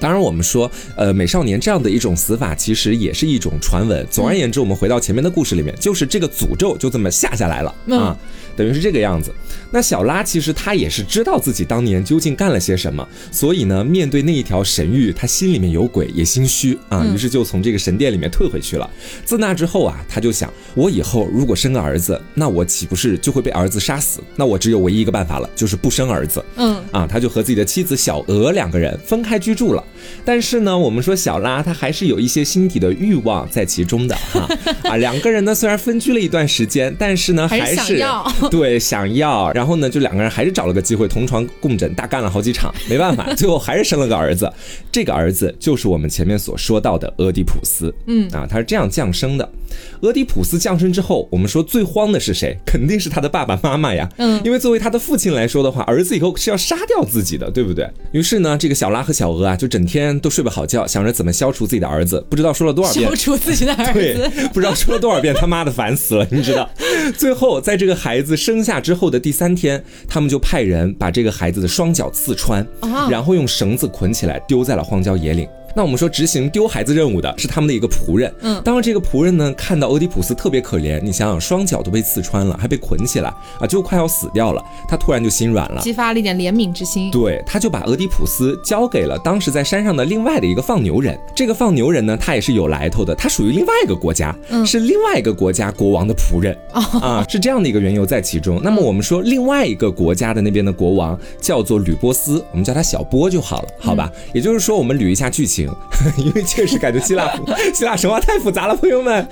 [0.04, 4.06] 当然，我们说，呃，美少年这样的一种死法，其实也是一种传闻。
[4.10, 8.18] 总而言之，我们回到前面的故事里面，就是这个诅咒就这么下下来了、嗯啊，
[8.54, 9.32] 等于是这个样子。
[9.70, 18.88] 那小拉其实他也是知道自己当年究竟干了些什么，所以呢，面对那一条神谕，他心里面有鬼，也心虚啊，于是就从这个神殿里面退回去了。
[19.24, 24.20] 自那之后啊，他就想，我以后如果生个儿子，那我岂不是就会被儿子杀死？
[24.36, 26.44] 那我只有唯一一个办法了，就是不生儿子。
[26.56, 29.82] 嗯，啊，他就和自己的妻子小娥两个人分开居住了。
[30.24, 34.48] 但是呢，我们说小拉他还是有一些心底的欲望在其中的哈
[34.88, 44.50] 啊，两个人呢虽然分居了一段时间，但是呢还是想要 对想要，然后呢就两个人还是找了个机会同床共枕，大干了好几场，没办法，最后还是生了个儿子。
[44.90, 49.48] 这个儿子就是我们前面所说到的俄狄浦斯，嗯啊，他是这样降生的。
[50.02, 52.56] 俄狄浦斯降生之后，我们说最慌的是谁？
[52.64, 54.08] 肯定是他的爸爸妈妈呀。
[54.18, 57.88] 嗯因为作为他的父亲来说的话，儿子以后是要杀掉自己的，对不对？
[58.12, 63.14] 于是呢，这个小拉和小娥啊，就整天都睡不好觉，想着怎么消除自己的儿子，不知道说了多少遍消。
[63.14, 64.30] 除自己的儿对子。
[64.52, 66.68] 不知道说了多少遍，他妈的烦死了，你知道。
[67.16, 75.48] 最后，在这个孩子生下之后的第三天，他们就派人把这个孩子的双脚刺穿，啊然后用绳子捆起来丢在了荒郊野岭。
[75.74, 87.10] 那我们说执行丢孩子任务的是他们的一个仆人，嗯当然这个仆人呢看到俄狄浦斯特别可怜，你想想双脚都被刺穿了，还被捆起来啊，就快要死掉了，他突然就心软了，激发了一点怜悯之心。
[87.10, 91.18] 对，他就把俄狄浦斯交给了当时在山上的另外的一个放牛人。
[91.34, 98.60] 这个放牛人呢，他也是有来头的，他属于另外一个国家，嗯是另外一个国家国王的仆人、哦啊，是这样的一个缘由在其中。
[98.62, 104.10] 那么我们说另外一个国家的那边的国王叫做吕波斯，我们叫他小波就好了，好吧？
[104.14, 105.63] 嗯也就是说，我们捋一下剧情，
[106.16, 107.30] 因为确实感觉希腊
[107.74, 109.26] 希腊神话太复杂了，朋友们。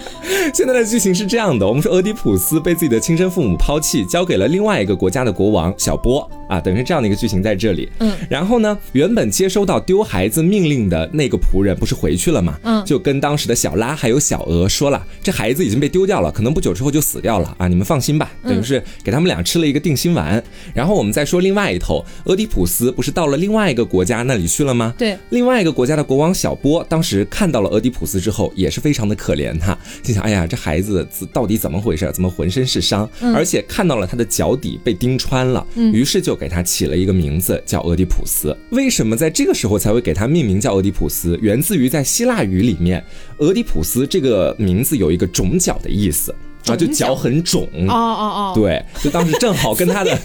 [0.55, 7.91] 现在的剧情是这样的：我们说俄狄浦斯被自己的亲生父母抛弃，交给了另外一个国家的国王小波啊，等于是这样的一个剧情在这里。
[7.99, 12.59] 嗯，然后呢，原本接收到丢孩子命令的那个仆人不是回去了吗？
[12.63, 18.31] 嗯就跟当时的小拉还有小娥说了，这孩子已经被丢掉了，可能不久之后就死掉了啊，你们放心吧。
[18.43, 20.43] 等于是给他们俩吃了一个定心丸。
[20.75, 24.93] 然后我们再说另外一头，俄狄浦斯不是到了另外一个国家那里去了吗？
[24.99, 32.13] 对，另外一个国家的国王小波当时看到了俄狄浦斯之后，也是非常的可怜他，心想：哎呀，这孩子到底怎么回事？
[32.13, 33.09] 怎么浑身是伤？
[33.35, 38.55] 而且看到了他的脚底被钉穿了，于是就给他起了一个名字叫俄狄浦斯。
[38.73, 41.39] 为什么在这个时候才会给他命名叫俄狄浦斯？
[41.41, 43.03] 源自于在希腊语里面，
[43.39, 46.35] 俄狄浦斯这个名字有一个肿脚的意思。
[46.67, 50.17] 啊，就脚脚很肿哦哦哦，对，就当时正好跟他的，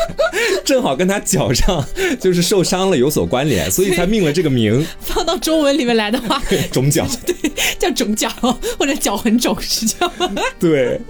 [0.64, 1.84] 正好跟他脚上
[2.20, 7.06] 就是受伤了有所关联，所以才命了这个名放到中文里面来的话， 肿脚。
[7.24, 7.34] 对
[7.78, 8.28] 叫肿脚
[8.78, 10.42] 或者脚很肿，是这样吗？
[10.58, 11.00] 对，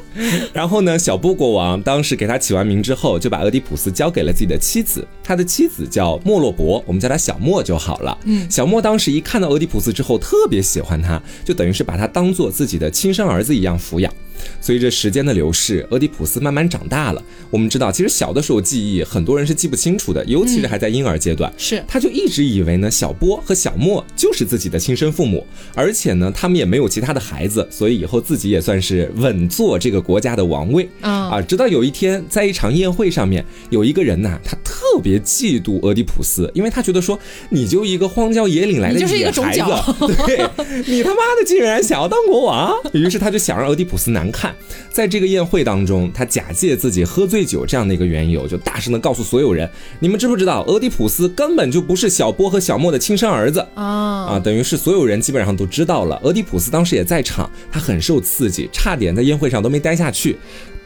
[0.53, 8.17] 然后呢，小波国王当时给他起完名之后，就把俄狄浦斯交给了自己的妻子，他的妻子叫莫洛伯，我们叫他小莫就好了。
[8.25, 14.13] 嗯，小莫当时一看到俄狄浦斯之后，特别喜欢他，就等于是把他当做自己的亲生儿子一样抚养。
[14.61, 17.23] 随着时间的流逝，俄狄浦斯慢慢长大了。
[17.51, 21.53] 我们知道，其实小的时候记忆很多人是记不清楚的，尤其是还在婴儿阶段。
[21.57, 31.43] 是他就一直以为呢，小波和小莫就是自己的亲生父母，而且呢，他们也没有其他的孩子，所以以后自己也算是稳坐这个国家的王位啊啊。
[31.43, 37.19] 直到有一天，在一场宴会上面，有一个人呐、他特别嫉妒俄狄浦斯，因为他觉得说，
[37.51, 39.63] 你就一个荒郊野岭来的你就是一野孩子，
[40.27, 40.39] 对
[40.87, 44.55] 你他妈的竟然想要当国王，于是他就想让俄狄浦斯难难看。
[44.91, 49.69] 在这个宴会当中，他假借自己喝醉酒这样的一个缘由，就大声的告诉所有人：
[50.01, 54.39] 你们知不知道，俄狄浦斯根本就不是小波和小莫的亲生儿子啊啊！
[54.39, 56.21] 等于是所有人基本上都知道了。
[56.23, 60.37] 俄狄浦斯当时也在场，他很受刺激，差点在宴会上都没待下去。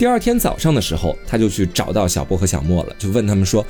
[0.03, 3.65] 第二天早上的时候，他就去找到小波和小莫了，就问他们说：“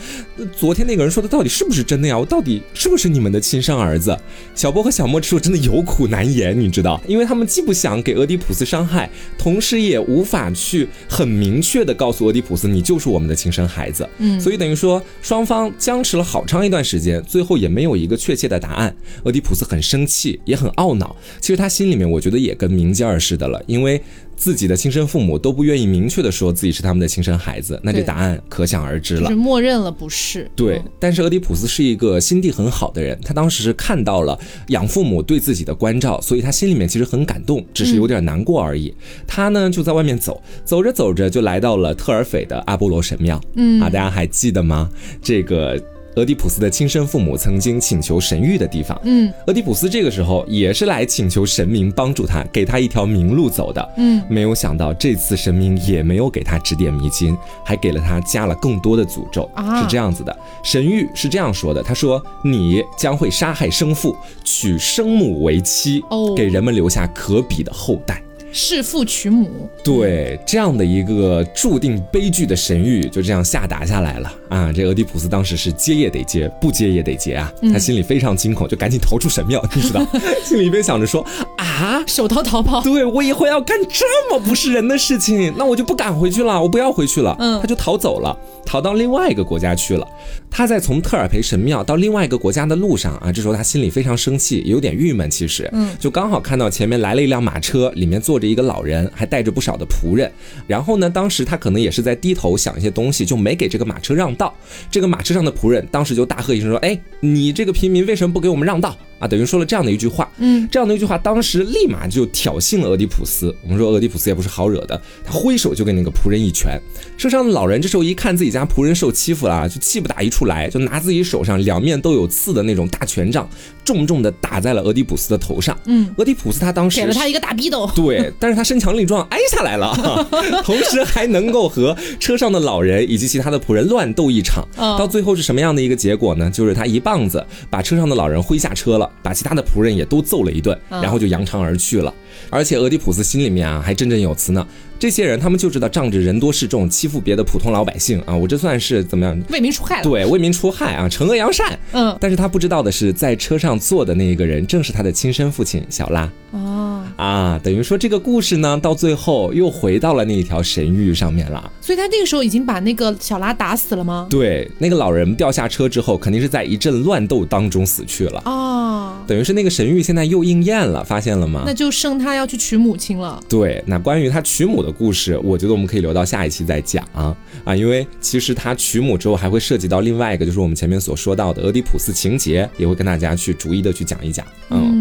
[0.57, 2.18] 昨天那个人说的到底是不是真的呀？
[2.18, 4.18] 我到底是不是你们的亲生儿子？”
[4.57, 14.09] 小波和小莫这时候真的有苦难言，你知道，因为他们既不想给俄狄浦斯伤害，同时也无法去很明确的告诉俄狄浦斯你就是我们的亲生孩子。
[14.16, 18.97] 嗯，所以等于说双方僵持了好长一段时间，最后也没有一个确切的答案。
[19.25, 21.14] 俄狄浦斯很生气，也很懊恼。
[21.42, 24.03] 其实他心里面，我觉得也跟明基尔似的了，因为。
[24.42, 30.50] 自己的亲生父母都不愿意明确的说自己是他们的亲生孩子，那这答案可想而知了，是默认了不是？
[30.57, 38.92] 对，但是俄狄浦斯是一个心地很好的人，他当时是看到了养父母对自己的关照，所以他心里面其实很感动，只是有点难过而已。
[39.28, 43.40] 他呢就在外面走，走着走着就来到了特尔斐的阿波罗神庙。
[43.55, 44.90] 嗯啊，大家还记得吗？
[45.22, 45.81] 这个。
[46.16, 59.83] 俄狄浦斯的亲生父母曾经请求神谕的地方，嗯，俄狄浦斯这个时候也是来请求神明帮助他，给他一条明路走的，嗯，没有想到这次神明也没有给他指点迷津，还给了他加了更多的诅咒，啊。
[59.83, 68.22] 是这样子的，神谕是这样说的，他说你将会杀害生父，娶生母为妻，哦，给人们留下可比的后代。
[68.53, 74.33] 弑父娶母，对这样的一个注定悲剧的神谕，就这样下达下来了。
[74.49, 74.71] 啊！
[74.71, 77.51] 这俄狄浦斯当时是接也得接，不接也得接啊！
[77.73, 80.07] 他心里非常惊恐，就赶紧逃出神庙，你知道，
[80.45, 88.37] 心里一边想着说啊，手刀逃跑，对我以后要干这么不是人的事情，那我就不敢回去了，我不要回去了，嗯，他就逃走了，
[88.67, 90.07] 逃到另外一个国家去了。
[90.51, 100.31] 他在从特尔培神庙到另外一个国家的路上啊，这时候他心里非常生气，有点郁闷，其实，嗯，就刚好看到前面来了一辆马车，里面坐着一个老人，还带着不少的仆人。
[100.66, 104.52] 然后呢，当时他可能也是在低头想一些东西，就没给这个马车让道。
[104.90, 113.54] 这个马车上的仆人当时就大喝一声说：“哎，你这个平民为什么不给我们让道？”啊，等于说了这样的一句话，嗯，这样的一句话，当时立马就挑衅了俄狄浦斯。
[113.62, 116.76] 我们说俄狄浦斯也不是好惹的，他挥手就给那个仆人一拳。
[117.16, 123.48] 车上的老人这时候一看自己家仆人受欺负了，就气不打一处来，就拿自己手上两面都有刺的那种大权杖，
[123.85, 125.78] 重重的打在了俄狄浦斯的头上。
[125.87, 129.94] 嗯，俄狄浦斯他当时给了他一个大逼斗，对，但是他身强力壮，挨下来了，
[130.64, 134.66] 同时还能够和车上的老人以及其他的仆人乱斗一场。
[134.76, 136.50] 到最后是什么样的一个结果呢？
[136.50, 139.08] 就是他一棒子把车上的老人挥下车了。
[139.22, 142.12] 把其他的仆人也都揍了一顿，然后就扬长而去了。
[142.51, 144.66] 而且俄狄浦斯心里面啊，还振振有词呢。
[145.03, 149.37] 这些人他们就知道仗着人多势众欺负别的普通老百姓啊，我这算是怎么样？
[149.51, 150.01] 为民除害。
[150.01, 151.77] 对，为民除害啊，惩恶扬善。
[151.91, 152.17] 嗯。
[152.21, 156.31] 但是他不知道的是，在车上坐的那一个人正是他的亲生父亲小拉。
[156.53, 157.03] 哦。
[157.17, 161.73] 啊，等于说这个故事呢，到最后又回到了那一条神谕上面了。
[161.81, 164.29] 所以他那个时候已经把那个小拉打死了吗？
[164.31, 168.41] 对，那个老人掉下车之后，肯定是在一阵乱斗当中死去了。
[168.45, 169.17] 哦。
[169.27, 171.65] 等于是那个神谕现在又应验了，发现了吗？
[171.67, 173.43] 那就剩他要去娶母亲了。
[173.49, 174.91] 对，那关于他娶母的。
[174.92, 184.46] 故事，我觉得我们可以留到下一期再讲啊，因为其实他娶母之后还会涉及到另外一个，就是我们前面所说到的俄狄浦斯情节，也会跟大家去逐一的去讲一讲。
[184.70, 184.91] 嗯，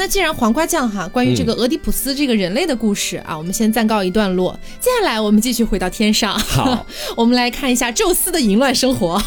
[0.00, 6.38] 那既然黄瓜酱哈，关于这个俄狄浦斯这个人类的故事啊，我们先暂告一段落，接下来我们继续回到天上。
[6.38, 9.22] 好， 我们来看一下宙斯的淫乱生活。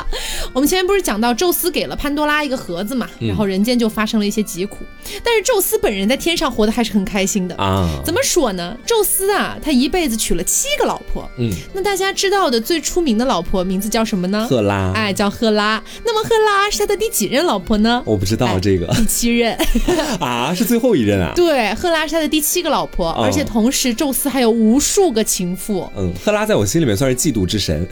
[0.52, 4.80] 我们前面不是讲到宙斯给了潘多拉一个盒子嘛，然后人间就发生了一些疾苦，
[5.24, 7.88] 但是宙斯本人在天上活得还是很开心的啊。
[8.04, 8.76] 怎么说呢？
[8.84, 9.56] 宙斯啊。
[9.62, 14.46] 他一辈子娶了七个老婆，嗯，那大家知道的最出名的老婆名字叫什么呢？
[14.48, 15.82] 赫拉，哎，叫赫拉。
[16.04, 18.02] 那么赫拉是他的第几任老婆呢？
[18.04, 19.56] 我不知道这个，第七任
[20.20, 21.32] 啊，是最后一任啊。
[21.34, 25.88] 对，赫拉是他的第七个老婆，而且同时宙斯还有无数个情妇。
[25.96, 27.86] 嗯，赫拉在我心里面算是嫉妒之神，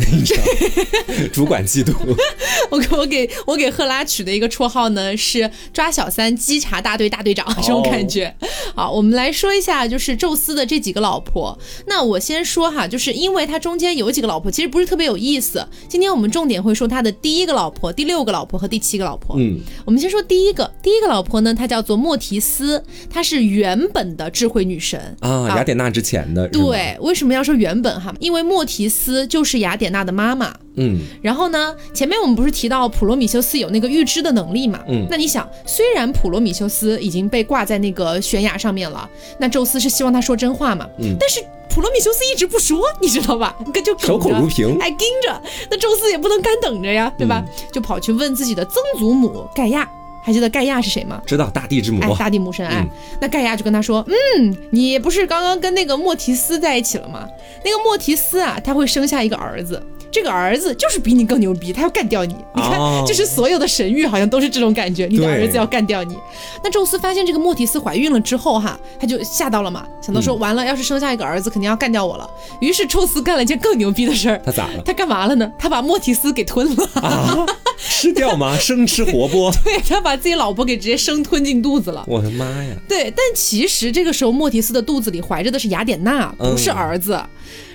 [1.33, 1.95] 主管嫉妒。
[2.71, 8.35] 我给我给我给赫拉取的一个绰号呢是抓小三稽查大队大队长这种感觉。
[8.75, 11.57] 好，我们来说一下，就是宙斯的这几个老婆。
[11.87, 15.67] 那我先说哈，就是因为他中间有几个老婆，其实不是特别有意思。
[15.89, 19.37] 今天我们重点会说他的第一个老婆、第六个老婆和第七个老婆。
[19.39, 26.49] 嗯，我们先说第一个，第一个老婆呢，她叫做莫提斯，她是原本的智慧女神啊，雅典娜之前的。
[26.49, 28.11] 对，为什么要说原本哈？
[28.21, 30.51] 因为莫提斯就是雅典娜的妈妈。
[30.77, 34.81] 嗯，然后呢，前面我们不是提到普罗米修斯有那个预知的能力嘛？
[34.89, 39.07] 嗯，那你想，虽然普罗米修斯已经被挂在那个悬崖上面了，
[39.39, 40.89] 那宙斯是希望他说真话嘛？
[40.99, 41.45] 嗯，但是。
[41.69, 43.55] 普罗米修斯一直不说， 你知道吧？
[43.71, 45.43] 跟就守口如瓶，还盯着。
[45.71, 47.45] 那宙斯也不能干等着呀，对吧？
[47.71, 49.87] 就跑去问自己的曾祖母盖亚。
[50.27, 51.23] 还记得盖亚是谁吗？
[51.25, 52.85] 知道大地之母哎，大地母神嗯，
[53.21, 57.29] 那盖亚就跟他说，嗯，你不是刚刚跟那个莫提斯在一起了吗？
[57.65, 59.81] 那个莫提斯啊，他会生下一个儿子。
[60.11, 62.35] 这个儿子就是比你更牛逼，他要干掉你。
[62.55, 66.17] 你看，哦就是所有的神谕好像都是这种感觉，你的儿子要干掉你。
[66.65, 72.29] 那宙斯发现这个莫提斯怀孕了之后哈，他就吓到了嘛，想到说嗯完了，要是生下一个儿子，肯定要干掉我了。
[72.61, 74.83] 于是宙斯干了一件更牛逼的事儿，他咋了？
[74.85, 75.51] 他干嘛了呢？
[75.59, 76.89] 他把莫提斯给吞了。
[76.95, 77.47] 啊，
[77.79, 78.57] 吃掉吗？
[78.61, 79.53] 生吃活剥？
[79.63, 82.05] 对他把自己老婆给直接生吞进肚子了。
[82.07, 82.75] 我的妈呀！
[82.89, 87.21] 对，但其实这个时候莫提斯的肚子里怀着的是雅典娜，不是儿子。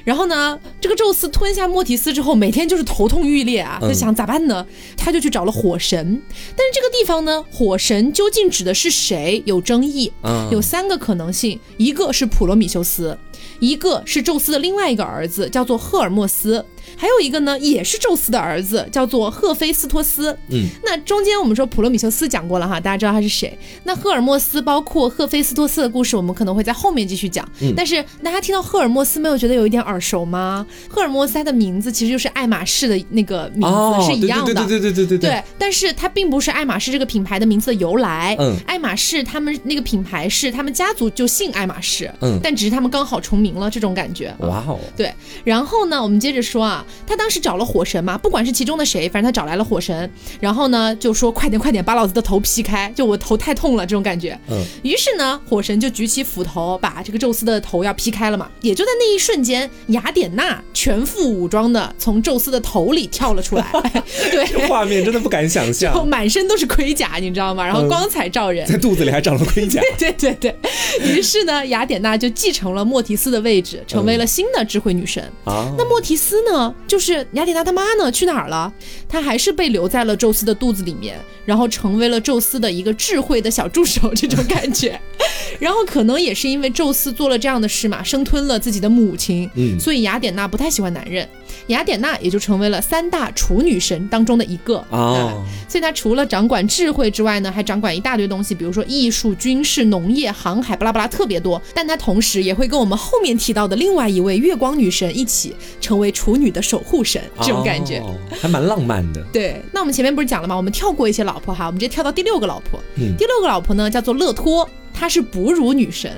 [0.03, 4.65] 然后呢，这个宙斯吞下莫提斯之后，每天就是头痛欲裂啊，他嗯想咋办呢？
[4.97, 6.21] 他就去找了火神。
[6.55, 13.17] 但是这个地方呢，火神究竟指的是谁有争议，嗯有三个可能性，一个是普罗米修斯，
[13.59, 16.65] 一个是宙斯的另外一个儿子，叫做赫尔墨斯。
[16.97, 20.35] 还有一个呢，也是宙斯的儿子，叫做赫菲斯托斯。
[20.49, 23.57] 嗯，那中间我们说普罗米修斯讲过了哈，大家知道他是谁。
[23.83, 27.47] 那赫尔墨斯包括赫菲斯托斯的故事，我们可能会在后面继续讲。
[27.61, 30.65] 嗯但是大家听到赫尔墨斯没有觉得有一点耳熟吗？
[30.89, 34.51] 赫尔墨斯他的名字其实就是爱马仕的那个名字、是一样的。
[34.51, 38.35] 哦对对对对对对对，但是它并不是爱马仕这个品牌的名字的由来。
[38.39, 44.33] 嗯爱马仕他们那个品牌是他们家族就姓爱马仕，嗯但只是他们刚好重名了这种感觉。
[44.39, 45.13] 哇哦，对，
[45.43, 46.70] 然后呢，我们接着说啊，
[47.05, 54.37] 他当时找了火神嘛，不管是其中的谁，反正他找来了火神，然后呢就说快点快点把老子的头劈开，就我头太痛了这种感觉。
[54.49, 63.71] 嗯，于是呢，火神就举起斧头把这个宙斯的头要劈开了嘛，也就在那一瞬间，雅典娜全副武装的从宙斯的头里跳了出来，
[64.31, 67.65] 对，这画面真的不敢想象，满身都是盔甲，你知道吗？
[67.65, 68.67] 然后嗯光彩照人。
[68.67, 69.81] 在肚子里还长了盔甲。
[69.97, 70.55] 对对对，
[71.01, 75.23] 于是呢，雅典娜就继承了莫提斯的位置，成为了新的智慧女神。
[75.45, 76.60] 啊，那莫提斯呢？
[76.87, 78.11] 就是雅典娜他妈呢？
[78.11, 78.71] 去哪儿了？
[79.07, 84.99] 她还是被留在了宙斯的肚子里面，然后成为了宙斯的一个智慧的小助手，这种感觉。
[85.59, 91.27] 然后可能也是因为宙斯做了这样的事嘛，生吞了自己的母亲，嗯所以雅典娜不太喜欢男人，
[91.67, 101.61] 雅典娜也就成为了三大处女神当中的一个啊哦，所以她除了掌管智慧之外呢，还掌管一大堆东西，比如说艺术、军事、农业、航海，巴拉巴拉特别多。
[101.73, 107.99] 但她同时也会跟我们后面提到的另外一位月光女神一起成为处女的守护神，这种感觉。
[107.99, 109.21] 哦还蛮浪漫的。
[109.31, 110.55] 对，那我们前面不是讲了吗？
[110.55, 112.79] 我们跳过一些老婆哈，我们直接跳到第六个老婆。
[112.95, 116.11] 嗯第六个老婆呢叫做勒托，她是哺乳女神。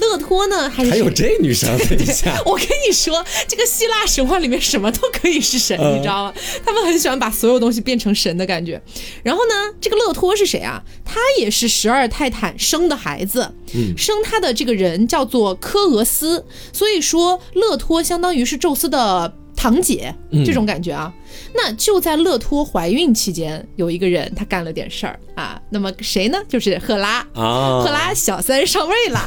[0.00, 6.34] 乐托呢还是还有这女生， 等一下， 我跟你说，这个希腊神话里面什么都可以是神，嗯你知道吗？
[6.64, 8.80] 他们很喜欢把所有东西变成神的感觉。
[9.22, 10.82] 然后呢，这个乐托是谁啊？
[11.04, 19.34] 他也是十二泰坦生的孩子，嗯生他的这个人叫做科俄斯，所以说乐托相当于是宙斯的。
[19.60, 21.12] 堂姐嗯这种感觉啊，
[21.54, 25.60] 那就在勒托怀孕期间，有一个人他干了点事儿啊。
[25.68, 26.38] 那么谁呢？
[26.48, 27.18] 就是赫拉。
[27.34, 29.20] 啊，赫拉小三上位了，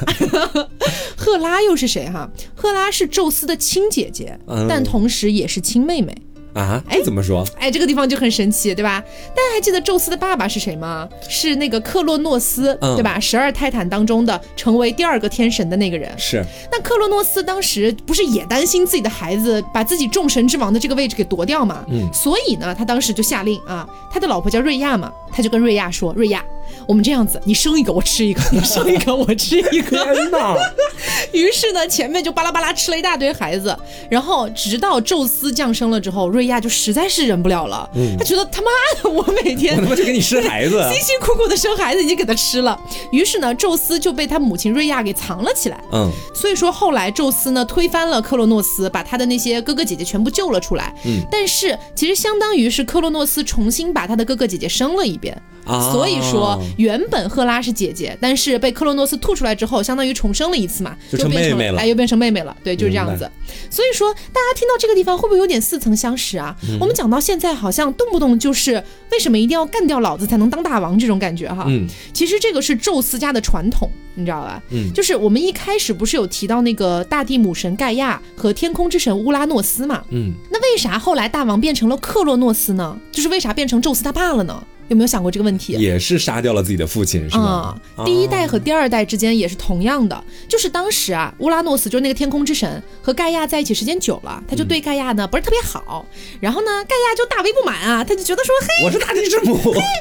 [1.15, 2.27] 赫拉又是谁哈？
[2.55, 6.11] 赫拉是宙斯的亲姐姐，嗯但同时也是亲妹妹。
[6.53, 7.45] 啊，哎怎么说？
[7.59, 9.03] 哎，这个地方就很神奇，对吧？
[9.35, 11.07] 大家还记得宙斯的爸爸是谁吗？
[11.27, 13.19] 是那个克洛诺斯，嗯对吧？
[13.19, 16.11] 十二泰坦当中的成为第二个天神的那个人。
[16.17, 21.85] 是那克洛诺斯当时不是也担心自己的孩子把自己众神之王的这个位置给夺掉吗？
[21.89, 26.43] 嗯所以呢，他当时就下令啊，他的老婆叫瑞亚嘛，他就跟瑞亚说：“瑞亚，
[26.87, 30.55] 我们这样子，你生一个我吃一个， 你生一个我吃一个。”天哪！
[31.33, 33.75] 于是呢，前面就巴拉巴拉吃了一大堆孩子，
[34.09, 38.67] 然后直到宙斯降生了之后，瑞亚就实在是忍不了了，他觉得他妈
[39.01, 42.79] 的，我每天我他妈就给你生孩子，辛辛苦苦的生孩子已经给他吃了，
[43.11, 45.83] 于是呢，宙斯就被他母亲瑞亚给藏了起来。
[45.91, 50.93] 嗯所以说后来宙斯呢推翻了克洛诺斯，把他的那些哥哥姐姐全部救了出来。
[51.05, 55.41] 嗯但是其实相当于是克洛诺斯重新把他的哥哥姐姐生了一遍。
[55.65, 62.55] 啊，所以说，原本赫拉是姐姐，但是被克洛诺斯吐出来之后，相当于重生了一次嘛，就成变成妹妹了哎，又变成妹妹了。
[62.63, 63.29] 对，就是这样子。
[63.69, 66.55] 所以说，大家听到这个地方会不会有点似曾相识啊？
[66.67, 71.65] 嗯我们讲到现在，好像动不动就是为什么一定要干掉老子才能当大王这种感觉哈。
[71.67, 74.61] 嗯其实这个是宙斯家的传统，你知道吧？
[74.69, 80.03] 嗯就是我们一开始不是有提到那个大地母神盖亚和天空之神乌拉诺斯嘛？
[80.09, 82.97] 嗯，那为啥后来大王变成了克洛诺斯呢？
[83.11, 84.63] 就是为啥变成宙斯他爸了呢？
[84.89, 85.73] 有没有想过这个问题？
[85.73, 87.73] 也是杀掉了自己的父亲是吗？
[87.95, 96.05] 啊、第一代和第二代之间也是同样的，就是当时啊，乌拉诺斯就是那个天空之神和盖亚在一起时间久了，他就对盖亚呢不是特别好，
[96.41, 99.57] 然后呢，盖亚就大为不满啊，他就觉得说，嘿，我是大地之母，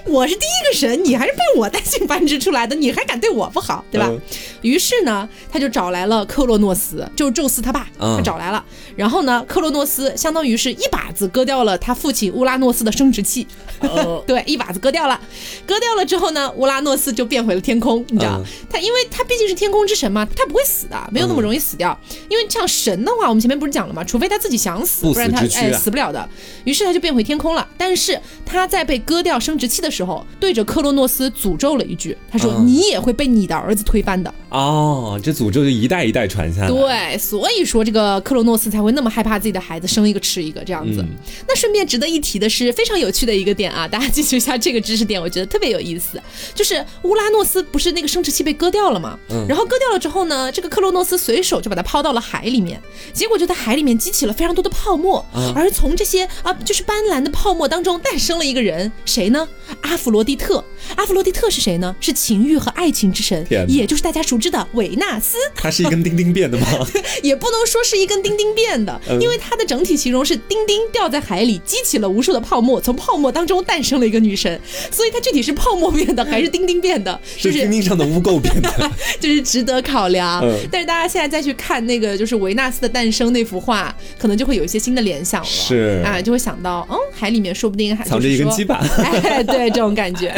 [0.08, 4.01] 我是第一个神，你还是被我带进繁殖出来的，你还敢对我不好，对吧？
[4.10, 4.20] 嗯
[4.62, 8.64] 于是呢，他就找来了克洛诺斯，就是宙斯他爸，嗯他找来了。
[8.94, 13.46] 然后呢，克洛诺斯相当于是一把子割掉了他父亲乌拉诺斯的生殖器，
[13.80, 15.20] 哦 对，一把子割掉了。
[15.66, 21.98] 割掉了之后呢，乌拉诺斯就变回了天空，你知道，嗯他因为他毕竟是天空之神嘛，他不会死的，没有那么容易死掉。
[22.28, 24.04] 因为像神的话，我们前面不是讲了吗？
[24.04, 26.28] 除非他自己想死，不不然他哎死不了的。
[26.64, 27.66] 于是他就变回天空了。
[27.76, 36.68] 但是他在被割掉生殖器的时候，对着克洛诺斯诅咒了一句，他说：“嗯你也会被你的儿子推翻的。”哦，这诅咒就一代一代传下来。
[36.68, 41.00] 对，所以说这个克罗诺斯才会那么害怕自己的孩子生一个吃一个这样子。
[41.00, 41.08] 嗯
[41.48, 46.20] 那顺便值得一提的是，非常有趣的一个点啊，大家记住一下这个知识点，我觉得特别有意思。
[46.54, 49.18] 就是乌拉诺斯不是那个生殖器被割掉了吗？
[49.30, 52.80] 嗯然后割掉了之后呢，这个克罗诺斯随手就把它抛到了海里面，
[53.12, 59.48] 结果就在海里面激起了非常多的泡沫，嗯而从这些啊就是斑斓的泡沫当中诞生了一个人，谁呢？
[59.80, 60.62] 阿弗罗狄特。
[60.96, 61.94] 阿弗罗狄特是谁呢？
[62.00, 63.46] 是情欲和爱情之神
[63.82, 65.36] 也就是大家熟知的维纳斯。
[65.56, 66.66] 它是一根钉钉变的吗？
[67.20, 74.60] 也不能说是一根钉钉变的，嗯因为它的整体形容是钉钉掉在海里，激起了无数的泡沫，从泡沫当中诞生了一个女神。
[74.92, 78.90] 所以它具体是泡沫变的还是钉钉变的，就是是钉钉上的污垢变的。
[79.18, 80.40] 就是值得考量。
[80.44, 85.48] 嗯但是大家现在再去看那个就是维纳斯的诞生那幅画，可能就会有一些新的联想了。
[85.48, 88.80] 是啊，就会想到，嗯，海里面说不定还藏着一根鸡巴。
[89.46, 90.32] 对，这种感觉。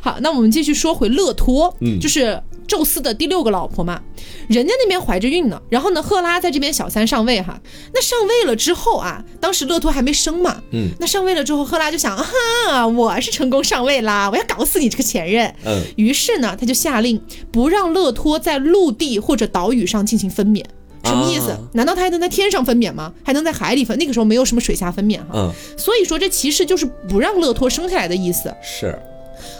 [0.00, 4.00] 好，那我们继续说回勒托，嗯就是宙斯的第六个老婆嘛，
[4.48, 7.60] 人家那边怀着孕呢，然后呢，赫拉在这边小三上位哈。
[7.92, 15.54] 那上位了之后啊，当时勒托还没生嘛，嗯，那上位了之后，赫拉就想，哈，我是成功上位啦，我要搞死你这个前任。
[15.64, 20.64] 嗯，于是呢，他就下令不让勒托在陆地或者岛屿上进行分娩。
[21.04, 21.50] 什么意思？
[21.50, 23.12] 啊难道他还能在天上分娩吗？
[23.24, 23.98] 还能在海里分？
[23.98, 25.24] 那个时候没有什么水下分娩哈。
[25.34, 28.54] 嗯，所以说这其实就是不让勒托生下来的意思。
[28.62, 28.96] 是。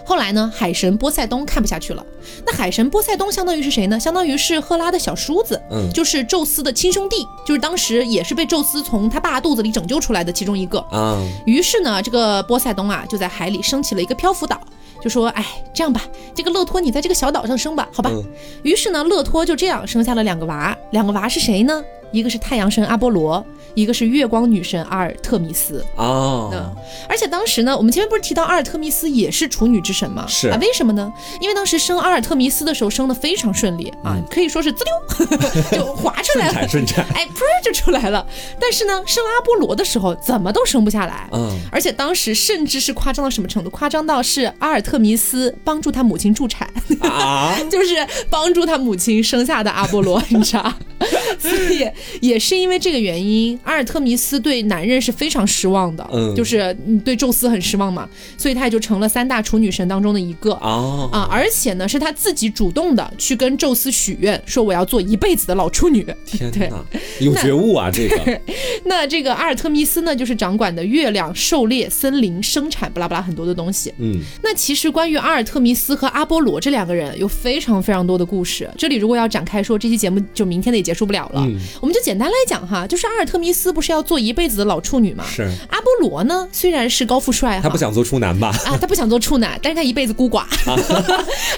[0.04, 2.04] 后来呢，海神波塞冬看不下去了。
[2.46, 3.98] 那海神波塞冬相当于是谁呢？
[3.98, 10.78] 相当于是赫拉的小叔子，嗯就是宙斯的亲兄弟，就是当时也是被宙斯从他爸肚子里拯救出来的其中一个。
[10.90, 14.60] 啊，于是呢，这个波塞冬啊就在海里升起了一个漂浮岛，
[15.02, 16.02] 就说：“哎，这样吧，
[16.34, 18.10] 这个勒托你在这个小岛上生吧，好吧。
[18.12, 18.24] 嗯
[18.62, 21.82] 于是呢，勒托就这样生下了两个娃，两个娃是谁呢？
[22.12, 23.44] 一个是太阳神阿波罗，
[23.74, 25.84] 一个是月光女神阿尔特弥斯。
[25.96, 26.72] 哦嗯，
[27.08, 30.24] 而且当时呢，我们前面不是提到阿尔特弥斯也是处女之神吗？
[30.28, 31.12] 是啊，为什么呢？
[31.40, 35.26] 因为当时生阿尔特弥斯的时候生的非常顺利啊，可以说是滋溜
[35.72, 37.06] 就滑出来了顺产，顺产。
[37.14, 38.26] 哎，噗就出来了。
[38.60, 41.28] 但是呢，生阿波罗的时候怎么都生不下来。
[41.32, 43.70] 嗯，而且当时甚至是夸张到什么程度？
[43.70, 46.68] 夸张到是阿尔特弥斯帮助他母亲助产，
[47.00, 50.72] 啊， 就是帮助他母亲生下的阿波罗，你知道？
[51.40, 51.88] 所以
[52.20, 60.52] 也是因为这个原因，阿尔特弥斯对男人是非常失望的，嗯就是你对宙斯很失望嘛，所以他也就成了三大处女神当中的一个。
[60.52, 66.06] 哦，啊，而且呢，是他自己主动的去跟宙斯许愿，说我要做一辈子的老处女。
[66.26, 66.84] 天哪，
[67.20, 68.40] 有觉悟啊，这个。
[68.84, 73.92] 那这个阿尔特弥斯呢，就是掌管的月亮、狩猎、森林、生产，巴拉巴拉很多的东西。
[73.98, 78.68] 嗯，那其实关于阿尔特弥斯和阿波罗这两个人有非常非常多的故事。
[78.76, 81.40] 这里如果要展开说，这期节目就明天的也结束不了了。
[81.46, 85.24] 嗯我们就简单来讲哈，就是阿尔特弥斯不是要做一辈子的老处女吗？
[85.28, 88.48] 是阿波罗呢，虽然是高富帅，他不想做处男吧？
[88.66, 90.44] 啊，他不想做处男，但是他一辈子孤寡，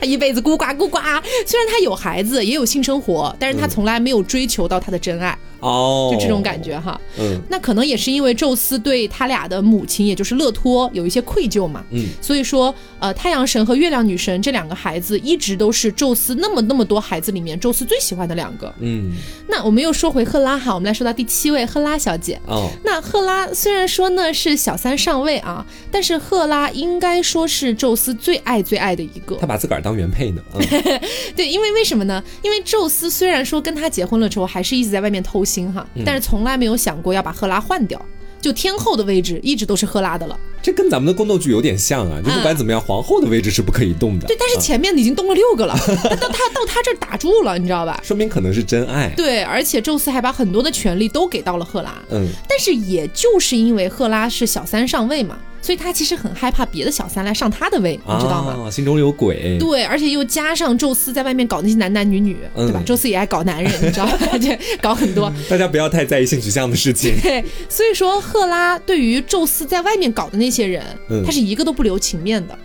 [0.01, 1.23] 他 一辈子孤寡孤寡。
[1.47, 7.01] 虽然他有孩子，也有性生活，但是他从来没有追求到他的真爱，哦，就这种感觉哈。
[7.19, 18.73] 嗯那可能也是因为宙斯对他俩的母亲，也就是勒托有一些愧疚嘛，嗯，所以说，呃，太阳神和月亮女神这两个孩子一直都是宙斯那么那么多孩子里面宙斯最喜欢的两个。
[18.81, 19.13] 嗯，
[19.49, 22.39] 那我们又说回赫拉哈，我们来说到第七位赫拉小姐。
[22.47, 29.47] 哦，那赫拉虽然说呢是小三上位啊，但是赫拉应该说是宙斯最爱最爱的一个他。
[29.47, 30.43] 把自个儿当原配呢。
[30.55, 31.01] 嗯
[31.37, 32.23] 对，因为为什么呢？
[32.43, 38.01] 因为宙斯虽然说跟他结婚了之后，还是一直在外面偷腥哈，嗯但是从来没有想过要把赫拉换掉。
[38.41, 44.27] 就天后的位置一直都是赫拉的了，这跟咱们的宫斗剧有点像啊，就不管怎么样，皇后的位置是不可以动的。
[44.27, 47.99] 对，但是啊前面已经动了六个了， 他到他到他这儿打住了，你知道吧？
[48.03, 49.09] 说明可能是真爱。
[49.17, 58.67] 对，而且宙斯还把很多的权利都给到了赫拉，嗯，但是也就是因为赫拉是小三上位嘛，所以他其实很害怕别的小三来上他的位，你知道吗？
[58.67, 59.57] 啊，心中有鬼。
[59.59, 62.81] 对，而且又加上宙斯在外面搞那些男男女女，对吧？
[62.83, 64.19] 嗯宙斯也爱搞男人， 你知道吧？
[64.39, 65.33] 对，搞很多。
[65.49, 67.15] 大家不要太在意性取向的事情。
[67.23, 72.59] 对，所以说赫拉对于宙斯在外面搞的那些人，嗯他是一个都不留情面的。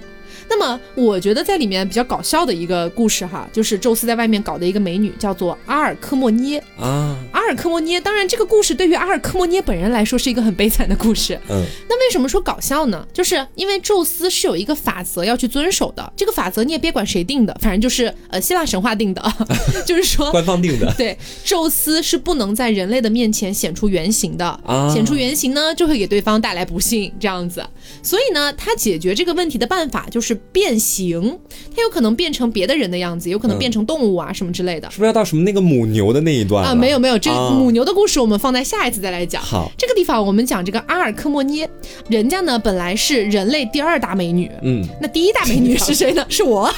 [0.52, 6.58] 那么，我觉得在里面比较搞笑的一个故事哈，就是宙斯在外面搞的一个美女，叫做阿尔科莫涅。
[6.76, 11.34] 啊，阿尔尔科莫涅，当然这个故事对于阿尔科莫涅本人来说是一个很悲惨的故事。
[11.50, 13.04] 嗯，那为什么说搞笑呢？
[13.12, 19.34] 就是因为宙斯是有一个法则要去遵守的，这个法则你也别管谁定的，反正就是呃希腊神话定的，
[19.84, 20.94] 就是说官方定的。
[20.96, 27.66] 对，宙斯是不能在人类的面前显出原形的，啊显出原形呢就会给对方带来不幸，这样子。
[28.04, 31.40] 所以呢，他解决这个问题的办法就是变形，
[31.76, 34.88] 他有可能变成别的人的样子，有可能变成动物啊、什么之类的。
[34.92, 39.42] 是不是要到什么那个母牛的那一段啊，没有没有，这啊母牛的故事我们放在下一次再来讲。
[39.42, 39.72] 好。
[39.78, 41.70] 这个地方我们讲这个阿尔克莫涅，
[42.10, 46.26] 人家呢本来是人类第二大美女，嗯，那第一大美女是谁呢？
[46.30, 46.70] 是我，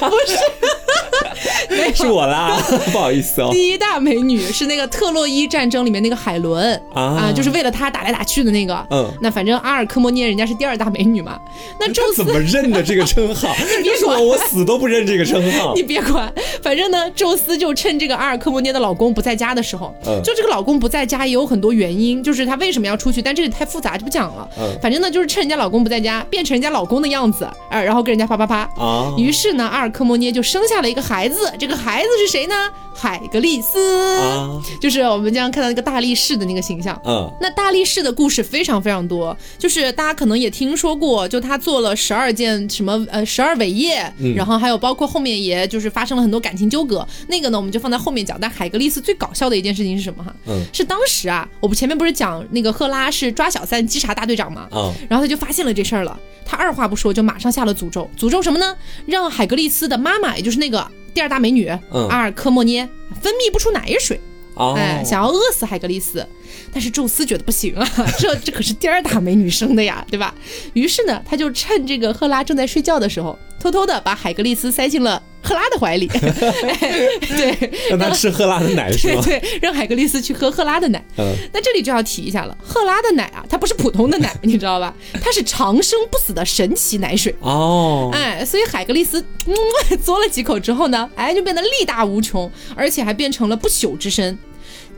[0.00, 0.38] 不是，
[1.94, 2.56] 是我啦，
[2.92, 3.50] 不好意思哦。
[3.52, 8.86] 第一大美女是那个特洛伊战争里面那个海伦啊就是为了她打来打去的那个。
[8.90, 11.38] 嗯那反正阿尔科莫涅人家是第二大美女嘛。
[11.78, 13.54] 那宙斯怎么认的这个称号？
[13.82, 15.82] 别说我，我死都不认这个称号你。
[15.82, 24.48] 别管，反正呢，宙斯就趁这个阿尔科莫涅的老公不在家的时候，嗯就这个老公不在家也有很多原因，就是他为什么要出去，但这个太复杂就不讲了。
[24.58, 28.58] 嗯反正呢，就是趁人家老公不在家，变成人家老公的样子，啊，然后跟人家啪啪啪。
[28.76, 32.54] 啊于是呢，阿尔科莫涅就生下了一个孩子，这个孩子是谁呢？
[32.94, 37.00] 海格力斯，啊，就是我们经常看到那个大力士的那个形象。
[37.06, 48.38] 嗯那大力士的故事非常非常多，就是大家可能也听说过，就他做了十二件什么呃十二伟业，嗯然后还有包括后面也就是发生了很多感情纠葛，那个呢我们就放在后面讲。
[48.40, 50.34] 但海格力斯最搞笑的一件事情是什么哈？
[50.48, 54.68] 嗯是当时啊，我不前面不是讲那个赫拉是抓小三稽查大队长嘛？
[54.70, 58.76] 啊然后他就发现了这事儿了，他二话不说就马上下了诅咒，诅咒什么呢？
[59.06, 62.88] 让海格力斯的妈妈，也就是那个第二大美女、嗯阿尔科莫涅
[63.20, 64.20] 分泌不出奶水。
[64.54, 66.26] 哦，哎，想要饿死海格力斯，
[66.72, 67.88] 但是宙斯觉得不行啊，
[68.18, 70.34] 这这可是第二大美女生的呀，对吧？
[70.74, 79.22] 于是呢，他就趁这个赫拉正在睡觉的时候，偷偷的把海格力斯塞进了赫拉的怀里，哎 对，让他吃赫拉的奶 是吗？
[79.24, 81.02] 对对，让海格力斯去喝赫拉的奶。
[81.18, 84.94] 嗯那这里就要提一下了，赫拉的奶啊，它不是普通的奶， 你知道吧？
[85.22, 87.34] 它是长生不死的神奇奶水。
[87.40, 89.54] 哦，哎，所以海格力斯嗯
[90.04, 94.38] 嘬了几口之后呢，哎，就变得力大无穷，而且还变成了不朽之身。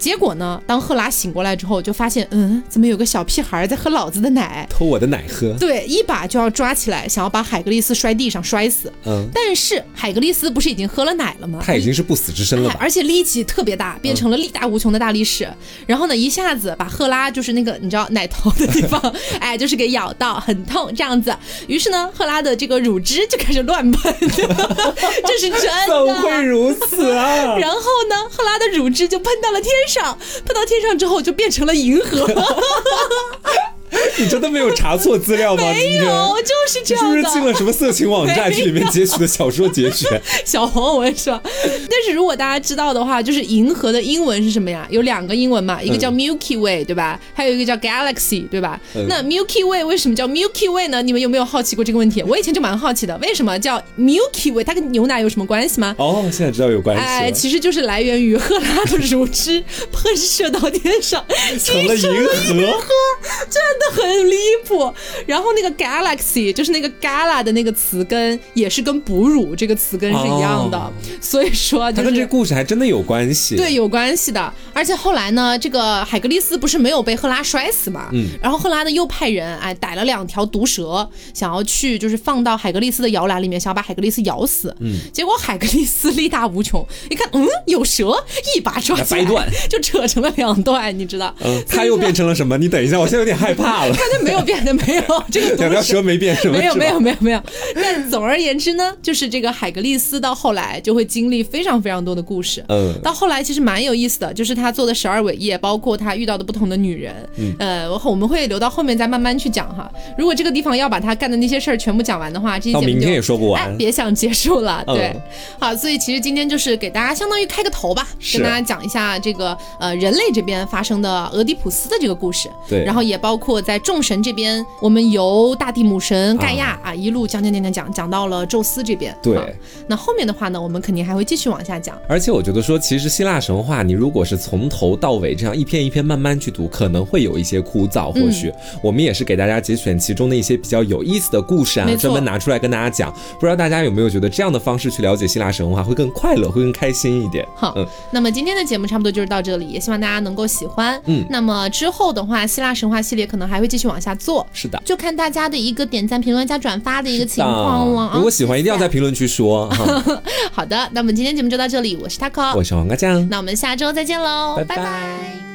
[0.02, 4.66] 结果呢，当赫拉醒过来之后，就发现，嗯，怎么有个小屁孩在喝老子的奶？
[4.68, 5.52] 偷我的奶喝。
[5.60, 8.92] 对，一把就要抓起来，想要把海格力斯摔地上摔死。
[9.06, 11.60] 嗯，但是海格力斯不是已经喝了奶了吗？
[11.64, 12.74] 他已经是不死之身了吧？
[12.74, 15.48] 哎而且力气特别大，变成了力大无穷的大力士。
[15.86, 19.00] 然后呢，一下子把赫拉就是那个你知道奶头的地方，
[19.38, 21.32] 哎，就是给咬到，很痛这样子。
[21.68, 26.42] 于是呢，赫拉的这个乳汁就开始乱喷， 这是真的怎会的。
[26.42, 27.56] 如此啊？
[27.56, 27.78] 然后
[28.08, 32.26] 呢，赫拉的乳汁就喷到了天上，上喷到天上之后就变成了银河。
[34.18, 35.62] 你真的没有查错资料吗？
[35.62, 36.04] 没有，
[36.42, 37.28] 就是这样是不。
[37.28, 40.20] 是进了什么色情网站去里面截取的小说节选？
[40.44, 41.40] 小黄文是吧？
[41.44, 44.86] 但是如果大家知道的话，就是银河的英文是什么呀？
[44.90, 47.18] 有两个英文嘛，一个叫 Milky Way，对吧？
[47.34, 48.80] 还有一个叫 Galaxy，对吧？
[48.94, 51.02] 嗯那 Milky Way 为什么叫 Milky Way 呢？
[51.02, 52.22] 你们有没有好奇过这个问题？
[52.22, 54.64] 我以前就蛮好奇的，为什么叫 Milky Way？
[54.64, 55.94] 它跟牛奶有什么关系吗？
[55.98, 59.62] 哦，现在知道有关系哎，其实就是来源于赫拉的乳汁
[59.92, 61.24] 喷射到天上，
[61.62, 62.82] 成了银河。
[63.48, 63.62] 真
[63.96, 64.92] 的很离谱。
[65.26, 72.26] 然后那个 galaxy 就是那个 gala 的那个词根，也是跟哺乳这个词根是一样的，哦所以说就它跟这是。
[72.32, 73.56] 故事还真的有关系。
[73.56, 74.52] 对，有关系的。
[74.72, 78.08] 而且后来呢，这个海格力斯不是没有被赫拉摔死嘛？
[78.12, 78.26] 嗯。
[78.40, 84.74] 然后赫拉呢又派人哎逮了两条毒蛇，想要去就是放到海格力斯的摇篮里面，想要把海格力斯咬死。
[84.80, 84.98] 嗯。
[85.12, 88.24] 结果海格力斯力大无穷，一看嗯有蛇，
[88.56, 91.34] 一把抓起来掰断， 就扯成了两段，你知道？
[91.44, 92.56] 嗯，他又变成了什么？
[92.56, 93.94] 你等一下，我现在有点害怕了。
[94.12, 96.36] 但没有变的，没有 这个毒蛇蛇没变？
[96.50, 97.42] 没有没有没有没有。
[97.74, 102.64] 但总而言之呢，就是这个海格力斯到后来就会经历非常非常多的故事。
[102.68, 107.14] 嗯到后来其实蛮有意思的，就是他做的十二伟业，包括他遇到的不同的女人。
[107.36, 109.90] 嗯呃，我我们会留到后面再慢慢去讲哈。
[110.18, 114.82] 如果这个地方要把他干的那些事儿全部讲完的话，这期节目明天也说不完哎，别想结束了。
[114.86, 115.22] 对，嗯
[115.58, 122.50] 好，所以其实今天就是给大家相当于开个头吧，跟大家讲一下这个呃人类这边发生的俄狄浦斯的这个故事。
[122.68, 129.16] 对然后也包括在众神这边，我们由大地母神盖亚啊一路讲讲讲讲讲讲到了宙斯这边。
[129.22, 129.46] 对啊
[129.86, 131.98] 那后面的话呢，我们肯定还会继续往下讲。
[132.08, 138.12] 而且我觉得说，其实希腊神话，你如果是从头到尾这样一篇一篇慢慢去读，可能会有一些枯燥。
[138.12, 138.52] 或许、
[138.82, 143.12] 我们也是给大家节选其中的一些比较有意思的故事啊专门拿出来跟大家讲。
[143.12, 147.46] 不知道大家有没有觉得这样的方式去了解希腊神话会更快乐，会更开心一点？
[147.54, 151.00] 好，嗯那么今天的节目差不多就是到这里，也希望大家能够喜欢。
[151.06, 154.80] 嗯那么之后的话，希腊神话系列可能呢还会继续往下做，是的。
[154.84, 158.02] 就看大家的一个点赞、评论加转发的一个情况了。
[158.02, 158.12] 啊。
[158.14, 159.68] 如果喜欢，一定要在评论区说
[160.52, 164.76] 好的，那我们今天节目就到这里，我是 taco，我是黄瓜酱，那我们下周再见喽，拜拜。
[164.76, 165.51] 拜拜